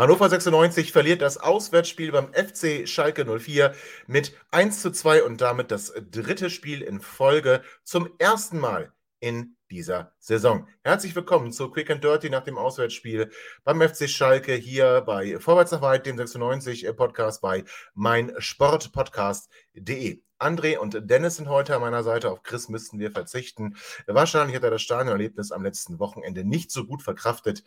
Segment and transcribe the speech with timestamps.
[0.00, 3.74] Hannover 96 verliert das Auswärtsspiel beim FC Schalke 04
[4.06, 9.58] mit 1 zu 2 und damit das dritte Spiel in Folge zum ersten Mal in
[9.70, 10.66] dieser Saison.
[10.84, 13.30] Herzlich willkommen zu Quick and Dirty nach dem Auswärtsspiel
[13.62, 20.22] beim FC Schalke hier bei Vorwärts nach Weit, dem 96 Podcast bei meinsportpodcast.de.
[20.38, 22.30] André und Dennis sind heute an meiner Seite.
[22.30, 23.76] Auf Chris müssten wir verzichten.
[24.06, 27.62] Wahrscheinlich hat er das Stadionerlebnis am letzten Wochenende nicht so gut verkraftet.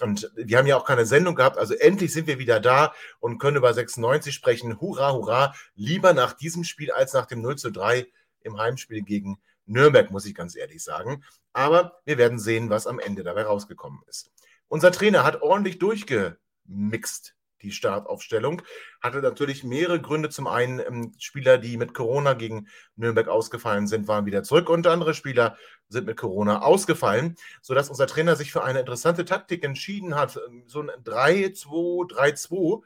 [0.00, 1.56] Und wir haben ja auch keine Sendung gehabt.
[1.56, 4.80] Also endlich sind wir wieder da und können über 96 sprechen.
[4.80, 5.54] Hurra, hurra.
[5.76, 8.06] Lieber nach diesem Spiel als nach dem 0 zu 3
[8.40, 11.24] im Heimspiel gegen Nürnberg, muss ich ganz ehrlich sagen.
[11.52, 14.30] Aber wir werden sehen, was am Ende dabei rausgekommen ist.
[14.68, 18.62] Unser Trainer hat ordentlich durchgemixt die Startaufstellung.
[19.00, 20.30] Hatte natürlich mehrere Gründe.
[20.30, 24.86] Zum einen ähm, Spieler, die mit Corona gegen Nürnberg ausgefallen sind, waren wieder zurück und
[24.86, 25.56] andere Spieler
[25.88, 30.38] sind mit Corona ausgefallen, sodass unser Trainer sich für eine interessante Taktik entschieden hat.
[30.48, 32.82] Ähm, so ein 3-2, 3-2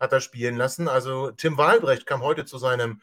[0.00, 0.88] hat er spielen lassen.
[0.88, 3.00] Also Tim Wahlbrecht kam heute zu seinem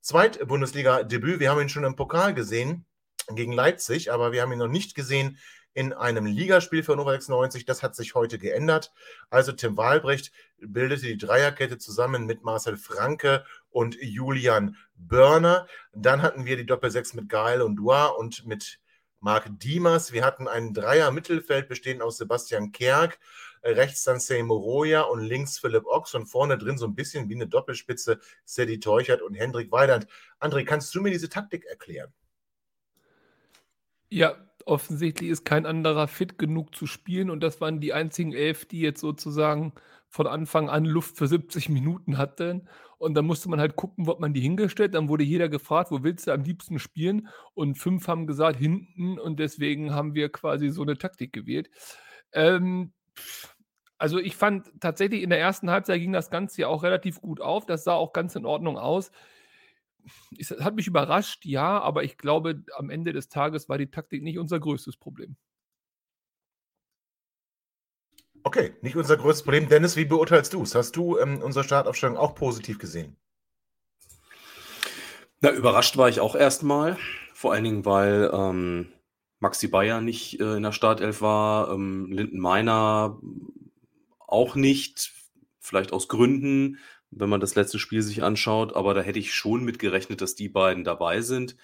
[0.00, 1.40] Zweit-Bundesliga-Debüt.
[1.40, 2.86] Wir haben ihn schon im Pokal gesehen
[3.34, 5.38] gegen Leipzig, aber wir haben ihn noch nicht gesehen
[5.72, 7.64] in einem Ligaspiel für Hannover 96.
[7.64, 8.92] Das hat sich heute geändert.
[9.30, 15.66] Also Tim Wahlbrecht bildete die Dreierkette zusammen mit Marcel Franke und Julian Börner.
[15.92, 18.80] Dann hatten wir die Doppel-6 mit Gael und Dua und mit
[19.20, 20.12] Marc Diemers.
[20.12, 23.18] Wir hatten ein Dreier-Mittelfeld bestehend aus Sebastian Kerk,
[23.62, 27.34] rechts dann Sey Moroja und links Philipp Ochs und vorne drin so ein bisschen wie
[27.34, 30.06] eine Doppelspitze Sedi Teuchert und Hendrik Weidand.
[30.40, 32.12] André, kannst du mir diese Taktik erklären?
[34.08, 38.64] Ja, offensichtlich ist kein anderer fit genug zu spielen und das waren die einzigen elf,
[38.64, 39.72] die jetzt sozusagen
[40.08, 42.68] von Anfang an Luft für 70 Minuten hatten.
[42.98, 44.94] Und dann musste man halt gucken, wo man die hingestellt.
[44.94, 47.28] Dann wurde jeder gefragt, wo willst du am liebsten spielen?
[47.54, 49.18] Und fünf haben gesagt, hinten.
[49.18, 51.70] Und deswegen haben wir quasi so eine Taktik gewählt.
[52.32, 52.92] Ähm,
[53.96, 57.40] also ich fand tatsächlich in der ersten Halbzeit ging das Ganze ja auch relativ gut
[57.40, 57.64] auf.
[57.64, 59.12] Das sah auch ganz in Ordnung aus
[60.38, 64.22] es hat mich überrascht, ja, aber ich glaube, am Ende des Tages war die Taktik
[64.22, 65.36] nicht unser größtes Problem.
[68.42, 69.68] Okay, nicht unser größtes Problem.
[69.68, 70.74] Dennis, wie beurteilst du es?
[70.74, 73.16] Hast du ähm, unsere Startaufstellung auch positiv gesehen?
[75.40, 76.96] Na, überrascht war ich auch erstmal.
[77.34, 78.92] Vor allen Dingen, weil ähm,
[79.40, 83.18] Maxi Bayer nicht äh, in der Startelf war, ähm, Linden Meiner
[84.18, 85.12] auch nicht,
[85.58, 86.78] vielleicht aus Gründen
[87.10, 90.34] wenn man das letzte Spiel sich anschaut, aber da hätte ich schon mit gerechnet, dass
[90.34, 91.56] die beiden dabei sind.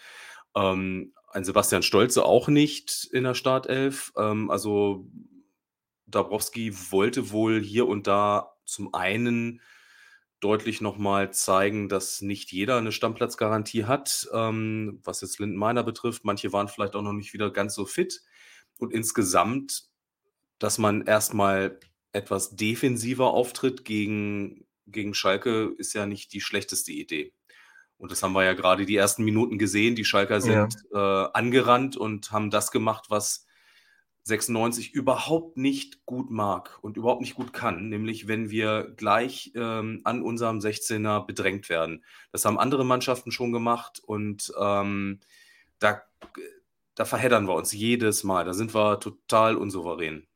[0.54, 4.12] Ähm, ein Sebastian Stolze auch nicht in der Startelf.
[4.16, 5.06] Ähm, also
[6.06, 9.60] Dabrowski wollte wohl hier und da zum einen
[10.40, 16.24] deutlich nochmal zeigen, dass nicht jeder eine Stammplatzgarantie hat, ähm, was jetzt Lindenmeiner betrifft.
[16.24, 18.22] Manche waren vielleicht auch noch nicht wieder ganz so fit.
[18.78, 19.88] Und insgesamt,
[20.58, 21.80] dass man erstmal
[22.12, 27.32] etwas defensiver auftritt gegen gegen Schalke ist ja nicht die schlechteste Idee.
[27.98, 29.94] Und das haben wir ja gerade die ersten Minuten gesehen.
[29.97, 31.24] Die Schalker sind ja.
[31.24, 33.46] äh, angerannt und haben das gemacht, was
[34.26, 40.00] 96 überhaupt nicht gut mag und überhaupt nicht gut kann, nämlich wenn wir gleich ähm,
[40.02, 42.04] an unserem 16er bedrängt werden.
[42.32, 45.20] Das haben andere Mannschaften schon gemacht und ähm,
[45.78, 46.02] da,
[46.96, 48.44] da verheddern wir uns jedes Mal.
[48.44, 50.26] Da sind wir total unsouverän.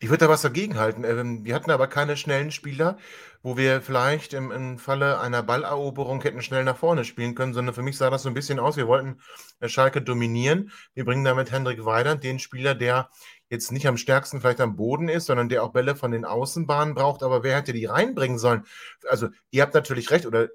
[0.00, 1.04] Ich würde da was dagegen halten.
[1.04, 2.98] Ähm, wir hatten aber keine schnellen Spieler,
[3.42, 7.74] wo wir vielleicht im, im Falle einer Balleroberung hätten schnell nach vorne spielen können, sondern
[7.74, 9.20] für mich sah das so ein bisschen aus, wir wollten
[9.60, 10.70] äh, Schalke dominieren.
[10.94, 13.10] Wir bringen damit Hendrik Weidand, den Spieler, der
[13.50, 16.94] jetzt nicht am stärksten vielleicht am Boden ist, sondern der auch Bälle von den Außenbahnen
[16.94, 17.22] braucht.
[17.22, 18.64] Aber wer hätte die reinbringen sollen?
[19.08, 20.48] Also, ihr habt natürlich recht, oder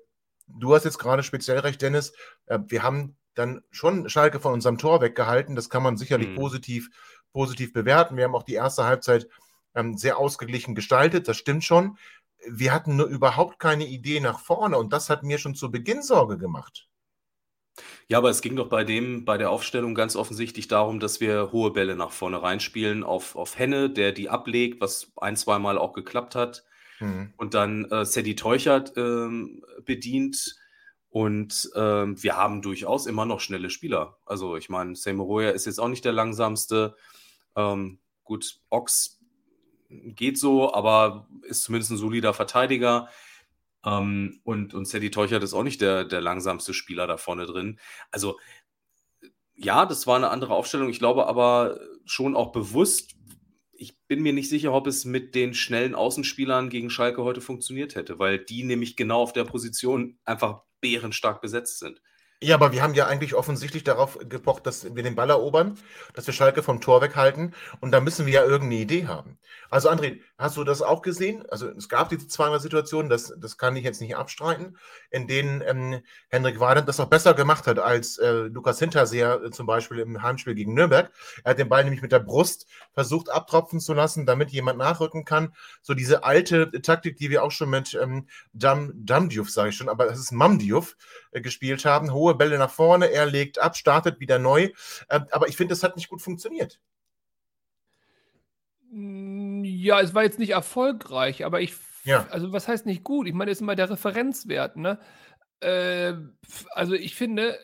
[0.48, 2.14] du hast jetzt gerade speziell recht, Dennis.
[2.48, 5.56] Äh, wir haben dann schon Schalke von unserem Tor weggehalten.
[5.56, 6.36] Das kann man sicherlich mhm.
[6.36, 6.90] positiv
[7.32, 8.18] positiv bewerten.
[8.18, 9.28] Wir haben auch die erste Halbzeit
[9.76, 11.98] ähm, sehr ausgeglichen gestaltet, das stimmt schon.
[12.48, 16.02] Wir hatten nur überhaupt keine Idee nach vorne und das hat mir schon zu Beginn
[16.02, 16.88] Sorge gemacht.
[18.08, 21.52] Ja, aber es ging doch bei dem, bei der Aufstellung ganz offensichtlich darum, dass wir
[21.52, 25.94] hohe Bälle nach vorne reinspielen auf, auf Henne, der die ablegt, was ein, zweimal auch
[25.94, 26.66] geklappt hat.
[27.00, 27.34] Mhm.
[27.38, 30.59] Und dann äh, Sadie Teuchert ähm, bedient
[31.10, 34.18] Und ähm, wir haben durchaus immer noch schnelle Spieler.
[34.26, 36.96] Also ich meine, Semoroya ist jetzt auch nicht der langsamste.
[37.56, 39.20] Ähm, gut, Ox
[39.90, 43.10] geht so, aber ist zumindest ein solider Verteidiger.
[43.84, 47.80] Ähm, und, und Sadie Teuchert ist auch nicht der, der langsamste Spieler da vorne drin.
[48.12, 48.38] Also
[49.56, 50.90] ja, das war eine andere Aufstellung.
[50.90, 53.16] Ich glaube aber schon auch bewusst,
[53.74, 57.96] ich bin mir nicht sicher, ob es mit den schnellen Außenspielern gegen Schalke heute funktioniert
[57.96, 62.02] hätte, weil die nämlich genau auf der Position einfach bärenstark besetzt sind.
[62.42, 65.78] Ja, aber wir haben ja eigentlich offensichtlich darauf gepocht, dass wir den Ball erobern,
[66.14, 69.38] dass wir Schalke vom Tor weghalten und da müssen wir ja irgendeine Idee haben.
[69.70, 71.44] Also André, hast du das auch gesehen?
[71.50, 74.78] Also es gab diese zweimal Situationen, das, das kann ich jetzt nicht abstreiten,
[75.12, 79.52] in denen ähm, Hendrik Wadern das auch besser gemacht hat als äh, Lukas Hinterseher äh,
[79.52, 81.12] zum Beispiel im Heimspiel gegen Nürnberg.
[81.44, 85.26] Er hat den Ball nämlich mit der Brust versucht abtropfen zu lassen, damit jemand nachrücken
[85.26, 85.54] kann.
[85.82, 89.90] So diese alte Taktik, die wir auch schon mit ähm, Dam, Damdiouf, sage ich schon,
[89.90, 90.96] aber es ist Mamdiouf,
[91.32, 92.14] äh, gespielt haben.
[92.14, 94.70] Hohe Bälle nach vorne, er legt ab, startet wieder neu.
[95.10, 96.80] Äh, aber ich finde, das hat nicht gut funktioniert.
[98.92, 102.28] Hm, ja, es war jetzt nicht erfolgreich, aber ich, ja.
[102.30, 103.28] also was heißt nicht gut?
[103.28, 105.00] Ich meine, das ist immer der Referenzwert, ne?
[105.60, 106.14] Äh,
[106.72, 107.58] also ich finde,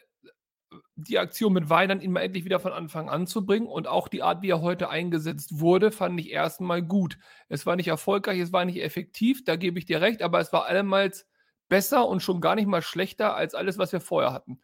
[0.95, 4.07] die Aktion mit Weidern ihn mal endlich wieder von Anfang an zu bringen und auch
[4.07, 7.17] die Art, wie er heute eingesetzt wurde, fand ich erstmal gut.
[7.49, 10.53] Es war nicht erfolgreich, es war nicht effektiv, da gebe ich dir recht, aber es
[10.53, 11.11] war allemal
[11.69, 14.59] besser und schon gar nicht mal schlechter als alles, was wir vorher hatten.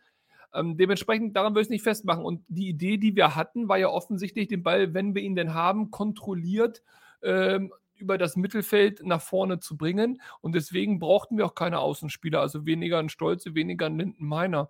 [0.54, 2.26] Ähm, dementsprechend, daran würde ich es nicht festmachen.
[2.26, 5.54] Und die Idee, die wir hatten, war ja offensichtlich, den Ball, wenn wir ihn denn
[5.54, 6.84] haben, kontrolliert
[7.24, 10.22] ähm, über das Mittelfeld nach vorne zu bringen.
[10.42, 14.70] Und deswegen brauchten wir auch keine Außenspieler, also weniger ein Stolze, weniger ein Linden Meiner.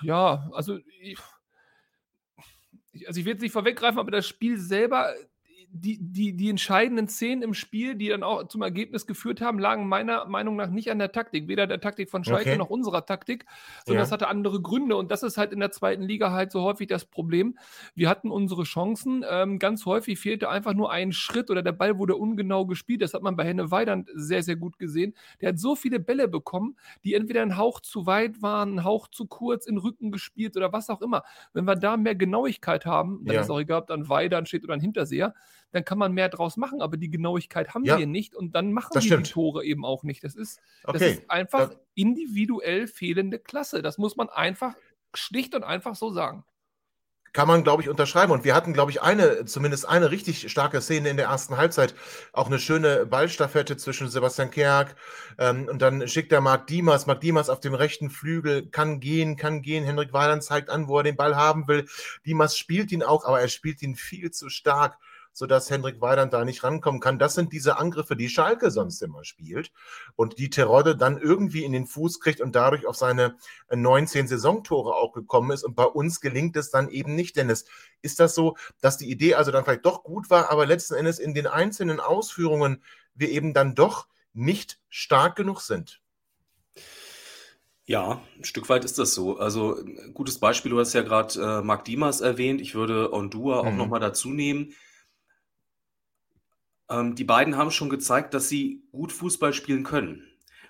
[0.00, 1.18] Ja, also ich,
[3.06, 5.12] also ich will jetzt nicht vorweggreifen, aber das Spiel selber
[5.72, 9.86] die, die, die entscheidenden Szenen im Spiel, die dann auch zum Ergebnis geführt haben, lagen
[9.86, 12.58] meiner Meinung nach nicht an der Taktik, weder der Taktik von Schalke okay.
[12.58, 13.46] noch unserer Taktik,
[13.86, 14.02] sondern ja.
[14.02, 14.96] das hatte andere Gründe.
[14.96, 17.56] Und das ist halt in der zweiten Liga halt so häufig das Problem.
[17.94, 19.24] Wir hatten unsere Chancen.
[19.28, 23.02] Ähm, ganz häufig fehlte einfach nur ein Schritt oder der Ball wurde ungenau gespielt.
[23.02, 25.14] Das hat man bei Henne Weidand sehr, sehr gut gesehen.
[25.40, 29.08] Der hat so viele Bälle bekommen, die entweder ein Hauch zu weit waren, ein Hauch
[29.08, 31.22] zu kurz in den Rücken gespielt oder was auch immer.
[31.52, 33.40] Wenn wir da mehr Genauigkeit haben, dann ja.
[33.42, 35.34] ist auch egal, ob dann Weidand steht oder ein Hinterseher,
[35.72, 38.72] dann kann man mehr draus machen, aber die Genauigkeit haben ja, wir nicht und dann
[38.72, 40.24] machen wir die Tore eben auch nicht.
[40.24, 40.98] Das ist, okay.
[40.98, 43.82] das ist einfach das individuell fehlende Klasse.
[43.82, 44.74] Das muss man einfach
[45.14, 46.44] schlicht und einfach so sagen.
[47.32, 48.32] Kann man, glaube ich, unterschreiben.
[48.32, 51.94] Und wir hatten, glaube ich, eine, zumindest eine richtig starke Szene in der ersten Halbzeit.
[52.32, 54.96] Auch eine schöne Ballstaffette zwischen Sebastian Kerk
[55.38, 57.06] ähm, und dann schickt er Marc Diemers.
[57.06, 59.84] Marc Diemers auf dem rechten Flügel kann gehen, kann gehen.
[59.84, 61.86] Henrik Weiland zeigt an, wo er den Ball haben will.
[62.26, 64.98] Diemers spielt ihn auch, aber er spielt ihn viel zu stark
[65.32, 67.18] sodass Hendrik Weidand da nicht rankommen kann.
[67.18, 69.72] Das sind diese Angriffe, die Schalke sonst immer spielt
[70.16, 73.36] und die Terodde dann irgendwie in den Fuß kriegt und dadurch auf seine
[73.74, 75.64] 19 Saisontore auch gekommen ist.
[75.64, 77.64] Und bei uns gelingt es dann eben nicht, Dennis.
[78.02, 81.18] Ist das so, dass die Idee also dann vielleicht doch gut war, aber letzten Endes
[81.18, 82.82] in den einzelnen Ausführungen
[83.14, 86.00] wir eben dann doch nicht stark genug sind?
[87.90, 89.38] Ja, ein Stück weit ist das so.
[89.38, 92.60] Also ein gutes Beispiel, du hast ja gerade äh, Marc Dimas erwähnt.
[92.60, 93.78] Ich würde Ondua auch mhm.
[93.78, 94.74] nochmal dazu nehmen.
[96.90, 100.26] Ähm, die beiden haben schon gezeigt, dass sie gut Fußball spielen können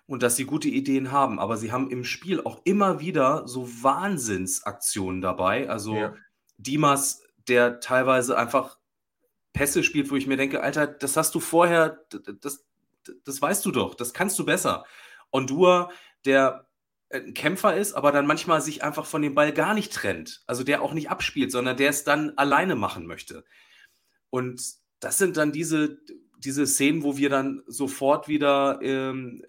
[0.06, 1.40] und dass sie gute Ideen haben.
[1.40, 5.68] Aber sie haben im Spiel auch immer wieder so Wahnsinnsaktionen dabei.
[5.68, 6.14] Also ja.
[6.58, 8.78] Dimas, der teilweise einfach
[9.52, 12.04] Pässe spielt, wo ich mir denke, Alter, das hast du vorher,
[12.40, 12.64] das,
[13.24, 14.84] das weißt du doch, das kannst du besser.
[15.30, 15.90] Ondua,
[16.24, 16.66] der
[17.12, 20.42] ein Kämpfer ist, aber dann manchmal sich einfach von dem Ball gar nicht trennt.
[20.46, 23.44] Also der auch nicht abspielt, sondern der es dann alleine machen möchte.
[24.30, 25.98] Und das sind dann diese,
[26.38, 29.44] diese Szenen, wo wir dann sofort wieder ähm,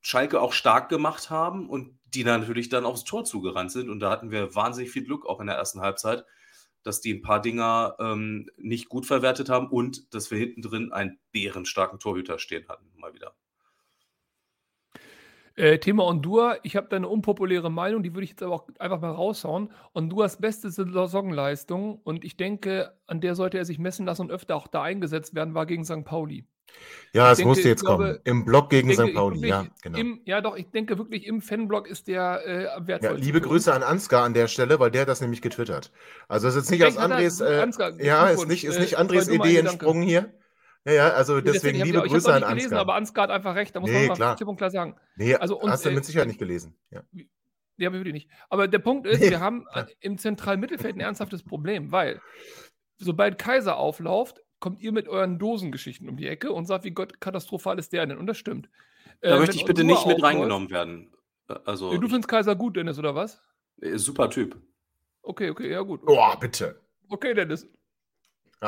[0.00, 3.88] Schalke auch stark gemacht haben und die natürlich dann aufs Tor zugerannt sind.
[3.90, 6.24] Und da hatten wir wahnsinnig viel Glück auch in der ersten Halbzeit,
[6.82, 10.92] dass die ein paar Dinger ähm, nicht gut verwertet haben und dass wir hinten drin
[10.92, 13.34] einen bärenstarken Torhüter stehen hatten, mal wieder.
[15.60, 18.68] Äh, Thema Ondua, ich habe da eine unpopuläre Meinung, die würde ich jetzt aber auch
[18.78, 19.70] einfach mal raushauen.
[19.92, 24.56] Onduas beste Saisonleistung und ich denke, an der sollte er sich messen lassen und öfter
[24.56, 26.04] auch da eingesetzt werden, war gegen St.
[26.06, 26.46] Pauli.
[27.12, 28.18] Ja, es musste jetzt glaube, kommen.
[28.24, 29.14] Im Block gegen denke, St.
[29.14, 29.98] Pauli, ja, genau.
[29.98, 33.18] Im, ja, doch, ich denke wirklich, im Fanblock ist der äh, wertvoll.
[33.18, 35.92] Ja, liebe Grüße an Ansgar an der Stelle, weil der hat das nämlich getwittert.
[36.26, 38.96] Also es ist jetzt nicht aus Andres, äh, Ansgar, ja, ist nicht, ist nicht äh,
[38.96, 40.32] Andres Idee entsprungen hier.
[40.86, 42.54] Ja, ja, also deswegen, deswegen liebe ich, Grüße an Ansgar.
[42.54, 44.96] gelesen, aber Ansgar hat einfach recht, da muss nee, man mal klipp und klar sagen.
[45.16, 46.74] Nee, also, und, hast du mit Sicherheit äh, nicht gelesen.
[46.90, 47.02] Ja.
[47.76, 48.30] Ja, aber wirklich nicht.
[48.50, 49.30] Aber der Punkt ist, nee.
[49.30, 49.66] wir haben
[50.00, 52.20] im zentralen Mittelfeld ein ernsthaftes Problem, weil
[52.98, 57.20] sobald Kaiser auflauft, kommt ihr mit euren Dosengeschichten um die Ecke und sagt, wie Gott
[57.20, 58.18] katastrophal ist der denn?
[58.18, 58.68] Und das stimmt.
[59.22, 61.10] Da äh, möchte ich bitte nicht mit reingenommen werden.
[61.48, 63.40] Äh, Also, du ich, findest Kaiser gut, Dennis, oder was?
[63.80, 64.60] äh, super Typ.
[65.22, 66.04] Okay, okay, ja gut.
[66.04, 66.80] Boah, bitte.
[67.08, 67.66] Okay, Dennis.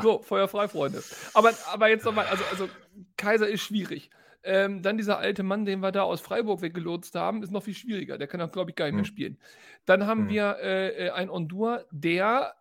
[0.01, 1.05] So, feuerfrei, Freunde.
[1.35, 2.69] Aber, aber jetzt nochmal, also, also
[3.17, 4.11] Kaiser ist schwierig.
[4.45, 7.75] Ähm, dann dieser alte Mann, den wir da aus Freiburg weggelotst haben, ist noch viel
[7.75, 8.19] schwieriger.
[8.19, 9.05] Der kann auch, glaube ich, gar nicht mehr Hm.
[9.05, 9.39] spielen.
[9.85, 10.29] Dann haben Hm.
[10.29, 12.55] wir äh, äh, einen Ondur, der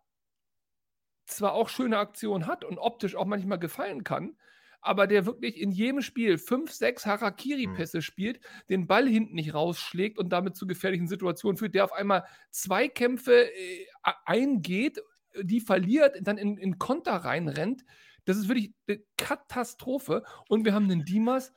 [1.25, 4.37] zwar auch schöne Aktionen hat und optisch auch manchmal gefallen kann,
[4.81, 10.17] aber der wirklich in jedem Spiel fünf, sechs Harakiri-Pässe spielt, den Ball hinten nicht rausschlägt
[10.17, 13.85] und damit zu gefährlichen Situationen führt, der auf einmal Zweikämpfe äh,
[14.25, 14.99] eingeht,
[15.41, 17.85] die verliert, dann in, in Konter reinrennt.
[18.25, 20.23] Das ist wirklich eine Katastrophe.
[20.47, 21.53] Und wir haben einen Dimas,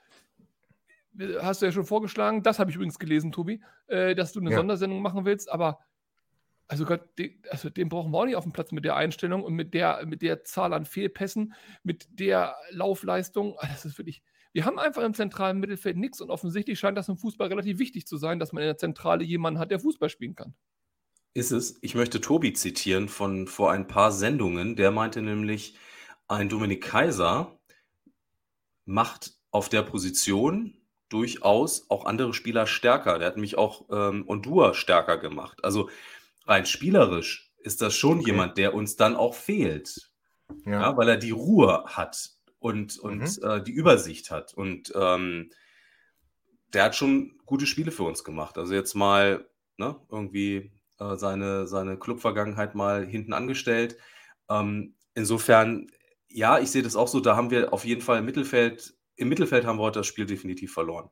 [1.18, 4.40] äh, hast du ja schon vorgeschlagen, das habe ich übrigens gelesen, Tobi, äh, dass du
[4.40, 4.56] eine Ja.
[4.56, 5.78] Sondersendung machen willst, aber
[6.66, 9.42] also Gott, den, also den brauchen wir auch nicht auf dem Platz mit der Einstellung
[9.42, 11.52] und mit der, mit der Zahl an Fehlpässen,
[11.82, 13.56] mit der Laufleistung.
[13.58, 14.22] Ah, Das ist wirklich.
[14.54, 18.06] Wir haben einfach im zentralen Mittelfeld nichts und offensichtlich scheint das im Fußball relativ wichtig
[18.06, 20.54] zu sein, dass man in der Zentrale jemanden hat, der Fußball spielen kann.
[21.34, 21.78] Ist es.
[21.82, 24.76] Ich möchte Tobi zitieren von vor ein paar Sendungen.
[24.76, 25.76] Der meinte nämlich,
[26.28, 27.58] ein Dominik Kaiser
[28.84, 33.18] macht auf der Position durchaus auch andere Spieler stärker.
[33.18, 35.64] Der hat nämlich auch ähm, Ondua stärker gemacht.
[35.64, 35.90] Also
[36.46, 38.30] rein spielerisch ist das schon Okay.
[38.30, 40.10] jemand, der uns dann auch fehlt.
[40.66, 40.80] Ja.
[40.80, 44.54] Ja, weil er die Ruhe hat und, und äh, die Übersicht hat.
[44.54, 45.50] Und ähm,
[46.72, 48.58] der hat schon gute Spiele für uns gemacht.
[48.58, 49.48] Also jetzt mal
[49.78, 50.70] ne, irgendwie
[51.00, 53.96] äh, seine, seine Clubvergangenheit mal hinten angestellt.
[54.48, 55.88] Ähm, insofern,
[56.28, 59.28] ja, ich sehe das auch so, da haben wir auf jeden Fall im Mittelfeld, im
[59.28, 61.10] Mittelfeld haben wir heute das Spiel definitiv verloren.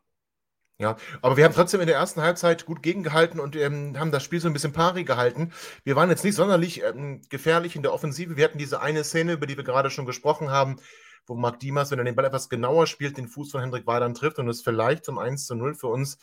[0.79, 4.25] Ja, aber wir haben trotzdem in der ersten Halbzeit gut gegengehalten und ähm, haben das
[4.25, 5.53] Spiel so ein bisschen pari gehalten.
[5.85, 8.37] Wir waren jetzt nicht sonderlich ähm, gefährlich in der Offensive.
[8.37, 10.81] Wir hatten diese eine Szene, über die wir gerade schon gesprochen haben,
[11.27, 14.15] wo Marc Dimas, wenn er den Ball etwas genauer spielt, den Fuß von Hendrik Weidern
[14.15, 16.19] trifft und es vielleicht zum 1 zu 0 für uns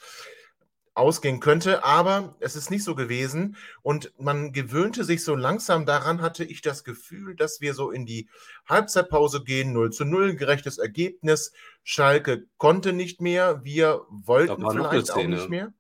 [1.00, 1.84] ausgehen könnte.
[1.84, 6.62] Aber es ist nicht so gewesen und man gewöhnte sich so langsam daran, hatte ich
[6.62, 8.30] das Gefühl, dass wir so in die
[8.68, 11.52] Halbzeitpause gehen, 0 zu 0, gerechtes Ergebnis.
[11.84, 15.36] Schalke konnte nicht mehr, wir wollten vielleicht auch Szene.
[15.38, 15.74] nicht mehr.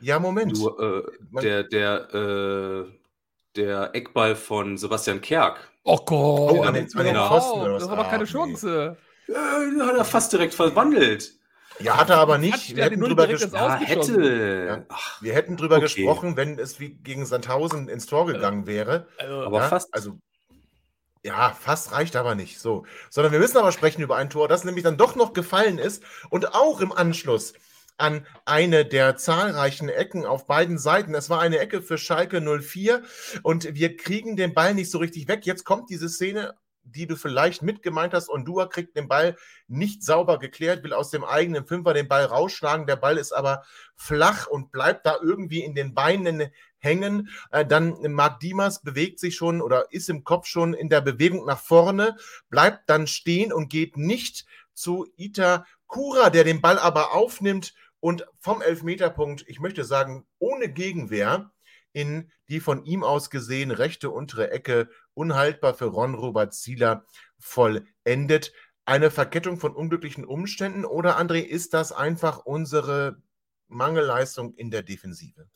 [0.00, 0.56] Ja, Moment.
[0.56, 1.02] Du, äh,
[1.42, 2.84] der, der, äh,
[3.56, 6.08] der Eckball von Sebastian Kerk, Oh Gott,
[6.50, 8.32] Oh, an den- an den doch Pfosten Das war doch keine Ah, nee.
[8.32, 8.96] Chance.
[9.28, 9.32] äh,
[9.80, 11.32] hat er fast direkt verwandelt.
[11.78, 12.74] Ja, hat er aber nicht.
[12.74, 14.22] Wir hätten, drüber Ja, Ausgeschossen.
[14.22, 14.66] hätte.
[14.88, 14.96] Ja.
[15.20, 15.84] Wir hätten drüber Okay.
[15.84, 19.08] gesprochen, wenn es wie gegen Sandhausen ins Tor gegangen wäre.
[19.18, 19.92] Also, aber ja, fast.
[19.92, 20.18] Also,
[21.22, 22.60] ja, fast reicht aber nicht.
[22.60, 22.86] So.
[23.10, 26.02] Sondern wir müssen aber sprechen über ein Tor, das nämlich dann doch noch gefallen ist
[26.30, 27.52] und auch im Anschluss
[27.98, 31.14] an eine der zahlreichen Ecken auf beiden Seiten.
[31.14, 33.02] Es war eine Ecke für Schalke 04
[33.42, 35.46] und wir kriegen den Ball nicht so richtig weg.
[35.46, 36.54] Jetzt kommt diese Szene,
[36.86, 39.36] die du vielleicht mitgemeint hast und Dua kriegt den Ball
[39.68, 42.86] nicht sauber geklärt, will aus dem eigenen Fünfer den Ball rausschlagen.
[42.86, 43.64] Der Ball ist aber
[43.96, 47.28] flach und bleibt da irgendwie in den Beinen hängen.
[47.50, 51.44] Äh, dann Marc Dimas bewegt sich schon oder ist im Kopf schon in der Bewegung
[51.44, 52.16] nach vorne,
[52.48, 58.26] bleibt dann stehen und geht nicht zu Ita Kura, der den Ball aber aufnimmt und
[58.38, 61.50] vom Elfmeterpunkt, ich möchte sagen, ohne Gegenwehr,
[61.92, 67.04] in die von ihm aus gesehen rechte untere Ecke unhaltbar für Ron Robert Zieler
[67.38, 68.52] vollendet.
[68.84, 73.20] Eine Verkettung von unglücklichen Umständen oder André, ist das einfach unsere
[73.66, 75.48] Mangelleistung in der Defensive?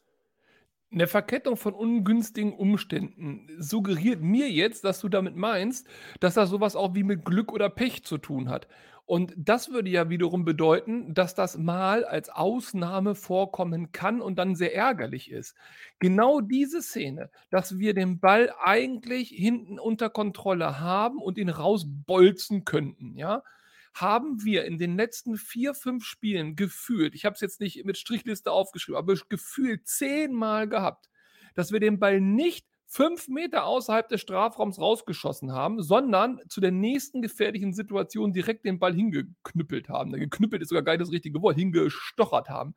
[0.93, 5.87] Eine Verkettung von ungünstigen Umständen suggeriert mir jetzt, dass du damit meinst,
[6.19, 8.67] dass das sowas auch wie mit Glück oder Pech zu tun hat.
[9.07, 14.57] Und das würde ja wiederum bedeuten, dass das mal als Ausnahme vorkommen kann und dann
[14.57, 15.57] sehr ärgerlich ist.
[16.01, 22.65] Genau diese Szene, dass wir den Ball eigentlich hinten unter Kontrolle haben und ihn rausbolzen
[22.65, 23.43] könnten, ja,
[23.95, 27.99] haben wir in den letzten vier, fünf Spielen gefühlt, ich habe es jetzt nicht mit
[27.99, 31.09] Strichliste aufgeschrieben, aber gefühlt zehnmal gehabt,
[31.55, 36.73] dass wir den Ball nicht fünf Meter außerhalb des Strafraums rausgeschossen haben, sondern zu der
[36.73, 40.13] nächsten gefährlichen Situation direkt den Ball hingeknüppelt haben.
[40.13, 42.75] Geknüppelt ist sogar gar nicht das richtige Wort, hingestochert haben.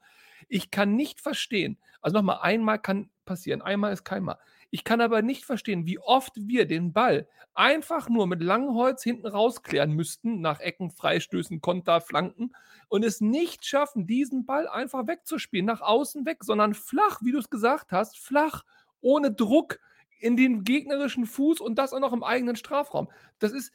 [0.50, 4.38] Ich kann nicht verstehen, also nochmal, einmal kann passieren, einmal ist keinmal.
[4.74, 9.28] Ich kann aber nicht verstehen, wie oft wir den Ball einfach nur mit Langholz hinten
[9.28, 12.56] rausklären müssten, nach Ecken, Freistößen, Konter, Flanken,
[12.88, 17.38] und es nicht schaffen, diesen Ball einfach wegzuspielen, nach außen weg, sondern flach, wie du
[17.38, 18.64] es gesagt hast, flach,
[19.00, 19.78] ohne Druck
[20.20, 23.12] in den gegnerischen Fuß und das auch noch im eigenen Strafraum.
[23.38, 23.72] Das ist,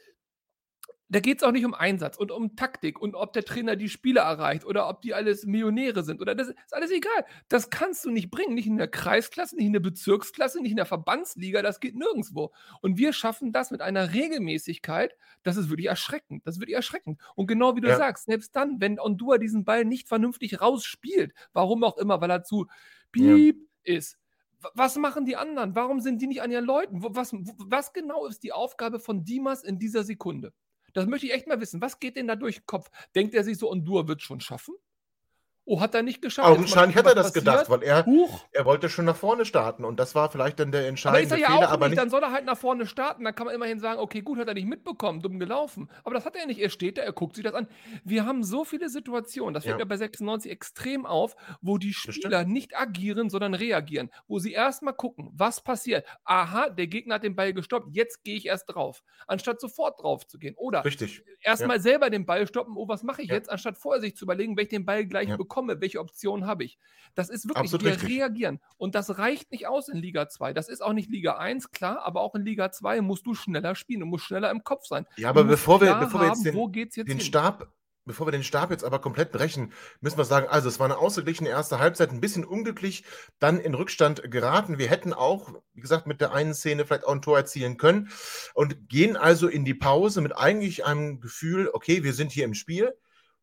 [1.10, 3.88] da geht es auch nicht um Einsatz und um Taktik und ob der Trainer die
[3.88, 7.24] Spieler erreicht oder ob die alles Millionäre sind oder das ist alles egal.
[7.48, 10.76] Das kannst du nicht bringen, nicht in der Kreisklasse, nicht in der Bezirksklasse, nicht in
[10.76, 12.52] der Verbandsliga, das geht nirgendwo.
[12.82, 16.46] Und wir schaffen das mit einer Regelmäßigkeit, das ist wirklich erschreckend.
[16.46, 17.20] Das ist wirklich erschreckend.
[17.34, 17.96] Und genau wie du Ja.
[17.96, 22.44] sagst, selbst dann, wenn Ondua diesen Ball nicht vernünftig rausspielt, warum auch immer, weil er
[22.44, 22.66] zu
[23.12, 24.18] piep ist.
[24.60, 25.74] W- Was machen die anderen?
[25.74, 27.02] Warum sind die nicht an ihren Leuten?
[27.02, 30.52] Was, was genau ist die Aufgabe von Dimas in dieser Sekunde?
[30.94, 31.80] Das möchte ich echt mal wissen.
[31.80, 32.90] Was geht denn da durch den Kopf?
[33.14, 34.74] Denkt er sich so, Ondur wird schon schaffen?
[35.70, 36.48] Oh, hat er nicht geschafft.
[36.48, 37.44] Augenscheinlich hat er das passiert.
[37.44, 38.46] gedacht, weil er, Huch.
[38.52, 41.40] er wollte schon nach vorne starten und das war vielleicht dann der Aber entscheidende er
[41.40, 41.98] ja Fehler, aber nicht.
[41.98, 43.22] Dann soll er halt nach vorne starten.
[43.24, 45.90] Dann kann man immerhin sagen, okay, gut, hat er nicht mitbekommen, dumm gelaufen.
[46.04, 46.58] Aber das hat er nicht.
[46.58, 47.68] Er steht da, er guckt sich das an.
[48.02, 49.84] Wir haben so viele Situationen, das fällt Ja.
[49.84, 51.92] mir bei 96 extrem auf, wo die.
[51.92, 54.10] Spieler nicht agieren, sondern reagieren.
[54.26, 56.06] Wo sie erstmal gucken, was passiert.
[56.24, 59.02] Aha, der Gegner hat den Ball gestoppt, jetzt gehe ich erst drauf.
[59.26, 60.54] Anstatt sofort drauf zu gehen.
[60.56, 61.22] Oder Richtig.
[61.42, 63.34] erstmal selber den Ball stoppen, oh, was mache ich Ja.
[63.34, 65.36] jetzt, anstatt vorher sich zu überlegen, ich den Ball gleich Ja.
[65.58, 66.78] Bekomme, welche Option habe ich.
[67.14, 68.08] Das ist wirklich, Absolut wir richtig.
[68.08, 68.60] reagieren.
[68.76, 70.52] Und das reicht nicht aus in Liga 2.
[70.52, 73.74] Das ist auch nicht Liga 1, klar, aber auch in Liga 2 musst du schneller
[73.74, 75.06] spielen, du musst schneller im Kopf sein.
[75.16, 77.20] Ja, aber bevor wir, bevor wir jetzt haben, den, jetzt den?
[77.20, 77.72] Stab,
[78.04, 80.98] bevor wir den Stab jetzt aber komplett brechen, müssen wir sagen, also es war eine
[80.98, 83.04] ausgeglichene erste Halbzeit, ein bisschen unglücklich,
[83.40, 84.78] dann in Rückstand geraten.
[84.78, 88.10] Wir hätten auch, wie gesagt, mit der einen Szene vielleicht auch ein Tor erzielen können
[88.54, 92.54] und gehen also in die Pause mit eigentlich einem Gefühl, okay, wir sind hier im
[92.54, 92.94] Spiel,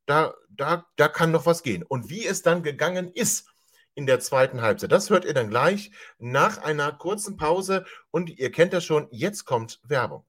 [0.06, 1.84] da, da, da kann noch was gehen.
[1.84, 3.48] Und wie es dann gegangen ist
[3.94, 8.52] in der zweiten Halbzeit, das hört ihr dann gleich nach einer kurzen Pause und ihr
[8.52, 10.26] kennt das schon, jetzt kommt Werbung.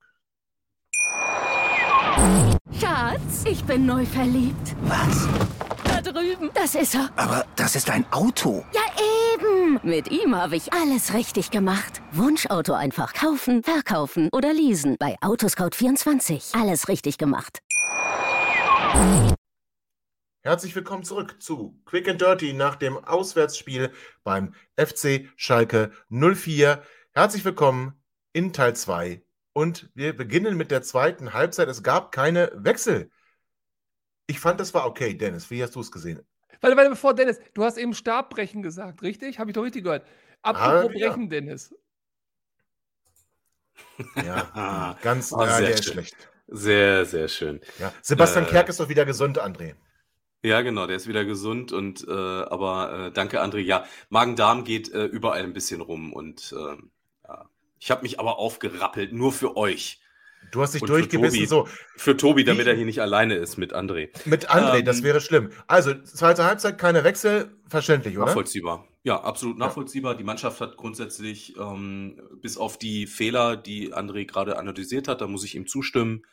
[2.79, 4.75] Schatz, ich bin neu verliebt.
[4.83, 5.27] Was?
[5.83, 6.49] Da drüben.
[6.53, 7.09] Das ist er.
[7.15, 8.65] Aber das ist ein Auto.
[8.73, 8.81] Ja,
[9.33, 9.79] eben.
[9.83, 12.01] Mit ihm habe ich alles richtig gemacht.
[12.11, 14.97] Wunschauto einfach kaufen, verkaufen oder leasen.
[14.99, 16.59] Bei Autoscout24.
[16.59, 17.61] Alles richtig gemacht.
[20.47, 23.91] Herzlich willkommen zurück zu Quick and Dirty nach dem Auswärtsspiel
[24.23, 26.81] beim FC Schalke 04.
[27.13, 28.01] Herzlich willkommen
[28.31, 31.67] in Teil 2 und wir beginnen mit der zweiten Halbzeit.
[31.67, 33.11] Es gab keine Wechsel.
[34.27, 35.51] Ich fand, das war okay, Dennis.
[35.51, 36.21] Wie hast du es gesehen?
[36.61, 39.39] Warte, warte, bevor Dennis, du hast eben Stabbrechen gesagt, richtig?
[39.39, 40.07] Habe ich doch richtig gehört.
[40.43, 41.09] Apropos Ah, ja.
[41.09, 41.75] Brechen, Dennis.
[44.15, 45.83] Ja, ganz, Ah, ja, sehr schön.
[45.83, 46.29] schlecht.
[46.47, 47.59] Sehr, sehr schön.
[47.79, 47.93] Ja.
[48.01, 49.75] Sebastian Äh, Kerk ist doch wieder gesund, André.
[50.43, 53.57] Ja, genau, der ist wieder gesund und äh, aber äh, danke, André.
[53.59, 56.91] Ja, Magen-Darm geht äh, überall ein bisschen rum und ähm,
[57.27, 57.49] ja.
[57.79, 59.99] ich habe mich aber aufgerappelt, nur für euch.
[60.51, 61.47] Du hast dich Und für durchgebissen, Tobi.
[61.47, 64.09] so Für Tobi, damit Wie- er hier nicht alleine ist mit André.
[64.25, 65.49] mit André, Ähm, das wäre schlimm.
[65.65, 68.27] Also, zweite Halbzeit, keine Wechsel, verständlich, oder?
[68.27, 68.87] Nachvollziehbar.
[69.03, 69.65] Ja, absolut Ja.
[69.65, 70.15] nachvollziehbar.
[70.15, 75.27] Die Mannschaft hat grundsätzlich, ähm, bis auf die Fehler, die André gerade analysiert hat, da
[75.27, 76.23] muss ich ihm zustimmen,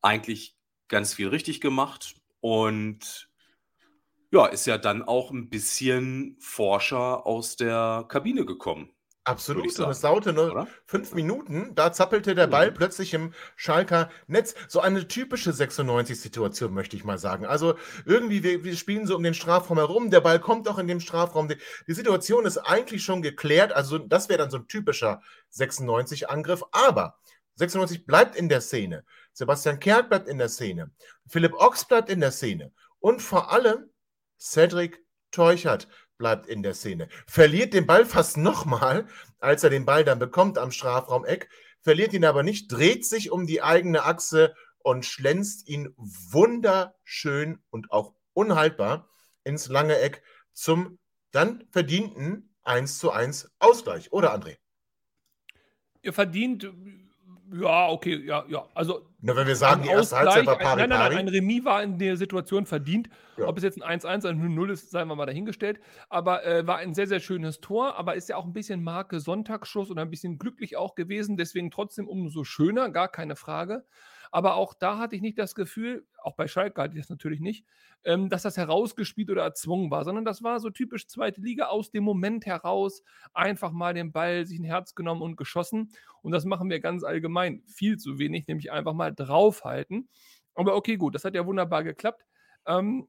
[0.00, 0.54] eigentlich
[0.88, 2.14] ganz viel richtig gemacht.
[2.40, 3.28] Und
[4.32, 8.90] ja, ist ja dann auch ein bisschen Forscher aus der Kabine gekommen,
[9.24, 9.78] Absolut.
[9.78, 10.66] Und es dauerte nur oder?
[10.84, 12.74] fünf Minuten, da zappelte der Ball Mhm.
[12.74, 14.56] plötzlich im Schalker Netz.
[14.66, 17.46] So eine typische 96-Situation, möchte ich mal sagen.
[17.46, 20.88] Also irgendwie, wir, wir spielen so um den Strafraum herum, der Ball kommt auch in
[20.88, 21.46] dem Strafraum.
[21.46, 26.64] Die, die Situation ist eigentlich schon geklärt, also das wäre dann so ein typischer 96-Angriff,
[26.72, 27.16] aber
[27.54, 29.04] 96 bleibt in der Szene.
[29.32, 30.90] Sebastian Kerk bleibt in der Szene.
[31.28, 32.72] Philipp Ochs bleibt in der Szene.
[32.98, 33.88] Und vor allem
[34.42, 37.08] Cedric Teuchert bleibt in der Szene.
[37.26, 39.06] Verliert den Ball fast nochmal,
[39.38, 41.48] als er den Ball dann bekommt am Strafraumeck,
[41.80, 47.90] verliert ihn aber nicht, dreht sich um die eigene Achse und schlänzt ihn wunderschön und
[47.90, 49.08] auch unhaltbar
[49.44, 50.98] ins lange Eck zum
[51.30, 54.12] dann verdienten 1 zu 1 Ausgleich.
[54.12, 54.58] Oder André?
[56.02, 56.70] Ihr verdient,
[57.52, 58.68] ja, okay, ja, ja.
[58.74, 61.20] Also Nur wenn wir sagen, ein die erste Halbzeit war pari Nein, nein, nein, pari.
[61.20, 63.08] ein Remis war in der Situation verdient.
[63.36, 63.46] Ja.
[63.46, 65.80] Ob es jetzt ein 1-1, ein 0-0 ist, seien wir mal dahingestellt.
[66.08, 67.96] Aber äh, war ein sehr, sehr schönes Tor.
[67.96, 71.36] Aber ist ja auch ein bisschen Marke Sonntagsschuss und ein bisschen glücklich auch gewesen.
[71.36, 73.84] Deswegen trotzdem umso schöner, gar keine Frage.
[74.32, 77.40] Aber auch da hatte ich nicht das Gefühl, auch bei Schalke hatte ich das natürlich
[77.40, 77.66] nicht,
[78.02, 81.90] ähm, dass das herausgespielt oder erzwungen war, sondern das war so typisch zweite Liga aus
[81.90, 85.90] dem Moment heraus, einfach mal den Ball sich ein Herz genommen und geschossen.
[86.22, 90.08] Und das machen wir ganz allgemein viel zu wenig, nämlich einfach mal draufhalten.
[90.54, 92.24] Aber okay, gut, das hat ja wunderbar geklappt.
[92.66, 93.08] Ähm,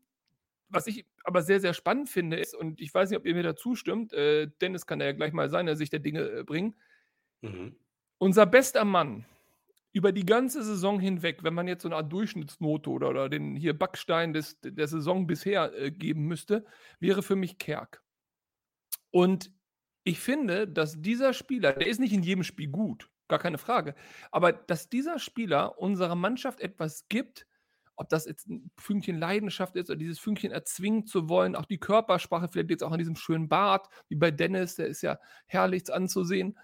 [0.67, 3.43] was ich aber sehr, sehr spannend finde, ist, und ich weiß nicht, ob ihr mir
[3.43, 6.75] dazu stimmt, äh, Dennis kann da ja gleich mal seine Sicht der Dinge äh, bringen.
[7.41, 7.77] Mhm.
[8.17, 9.25] Unser bester Mann
[9.93, 13.55] über die ganze Saison hinweg, wenn man jetzt so eine Art Durchschnittsnote oder, oder den
[13.55, 16.65] hier Backstein des, der Saison bisher äh, geben müsste,
[16.99, 18.03] wäre für mich Kerk.
[19.11, 19.51] Und
[20.03, 23.09] ich finde, dass dieser Spieler, der ist nicht in jedem Spiel gut.
[23.29, 23.95] gar keine Frage.
[24.31, 27.47] Aber dass dieser Spieler unserer Mannschaft etwas gibt,
[27.95, 31.79] ob das jetzt ein Fünkchen Leidenschaft ist oder dieses Fünkchen erzwingen zu wollen, auch die
[31.79, 35.93] Körpersprache, vielleicht jetzt auch an diesem schönen Bart, wie bei Dennis, der ist ja herrlich
[35.93, 36.57] anzusehen.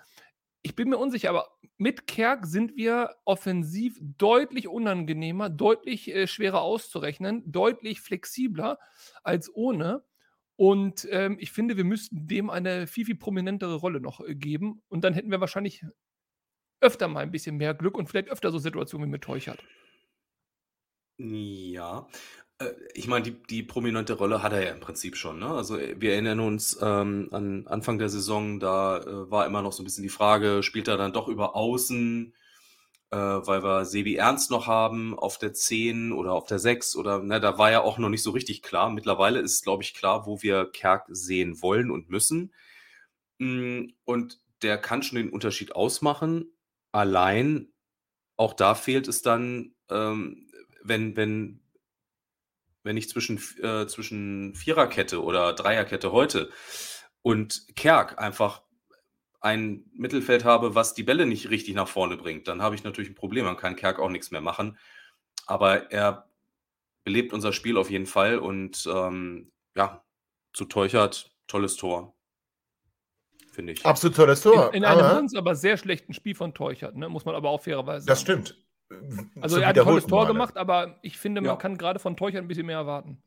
[0.62, 6.62] Ich bin mir unsicher, aber mit Kerk sind wir offensiv deutlich unangenehmer, deutlich äh, schwerer
[6.62, 8.78] auszurechnen, deutlich flexibler
[9.24, 10.04] als ohne.
[10.58, 14.82] Und ähm, ich finde, wir müssten dem eine viel, viel prominentere Rolle noch äh, geben.
[14.90, 15.86] Und dann hätten wir wahrscheinlich
[16.82, 19.64] öfter mal ein bisschen mehr Glück und vielleicht öfter so Situationen wie mit Teuchert.
[21.18, 22.08] Ja.
[22.60, 25.40] Äh, ich meine, die, die prominente Rolle hat er ja im Prinzip schon.
[25.40, 25.48] Ne?
[25.48, 29.82] Also wir erinnern uns ähm, an Anfang der Saison, da äh, war immer noch so
[29.82, 32.34] ein bisschen die Frage, spielt er dann doch über Außen,
[33.12, 37.20] äh, weil wir Sebi Ernst noch haben auf der 10 oder auf der 6 oder
[37.24, 38.90] ne, da war ja auch noch nicht so richtig klar.
[38.92, 42.54] Mittlerweile ist, glaube ich, klar, wo wir Kerk sehen wollen und müssen.
[43.40, 46.52] Mm, und der kann schon den Unterschied ausmachen.
[46.92, 47.70] Allein,
[48.38, 50.48] auch da fehlt es dann, ähm,
[50.84, 51.62] wenn, wenn,
[52.90, 56.50] wenn ich zwischen, äh, zwischen Viererkette oder Dreierkette heute
[57.22, 58.64] und Kerk einfach
[59.42, 63.12] ein Mittelfeld habe, was die Bälle nicht richtig nach vorne bringt, dann habe ich natürlich
[63.12, 63.46] ein Problem.
[63.46, 64.80] Dann kann Kerk auch nichts mehr machen.
[65.46, 66.32] Aber er
[67.04, 70.04] belebt unser Spiel auf jeden Fall und ähm, ja,
[70.54, 72.16] zu Teuchert, tolles Tor.
[73.52, 73.86] Finde ich.
[73.86, 74.70] Absolut tolles Tor.
[74.70, 77.08] In, in einem aber, aber sehr schlechten Spiel von Teuchert, ne?
[77.08, 78.08] muss man aber auch fairerweise sagen.
[78.08, 78.58] Das stimmt.
[79.40, 80.34] Also er hat ein tolles Tor Male.
[80.34, 81.56] gemacht, aber ich finde, man ja.
[81.56, 83.22] kann gerade von Teuchern ein bisschen mehr erwarten.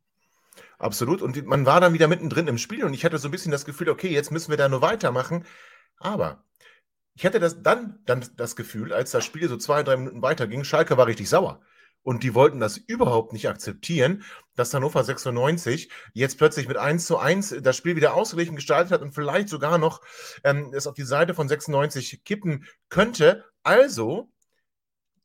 [0.78, 1.22] Absolut.
[1.22, 3.64] Und man war dann wieder mittendrin im Spiel und ich hatte so ein bisschen das
[3.64, 5.44] Gefühl, okay, jetzt müssen wir da nur weitermachen.
[5.98, 6.44] Aber
[7.14, 10.64] ich hatte das dann, dann das Gefühl, als das Spiel so zwei, drei Minuten weiterging,
[10.64, 11.60] Schalke war richtig sauer.
[12.04, 14.24] Und die wollten das überhaupt nicht akzeptieren,
[14.56, 19.02] dass Hannover 96 jetzt plötzlich mit 1 zu 1 das Spiel wieder ausgeglichen gestaltet hat
[19.02, 20.00] und vielleicht sogar noch
[20.42, 23.44] ähm, es auf die Seite von 96 kippen könnte.
[23.62, 24.31] Also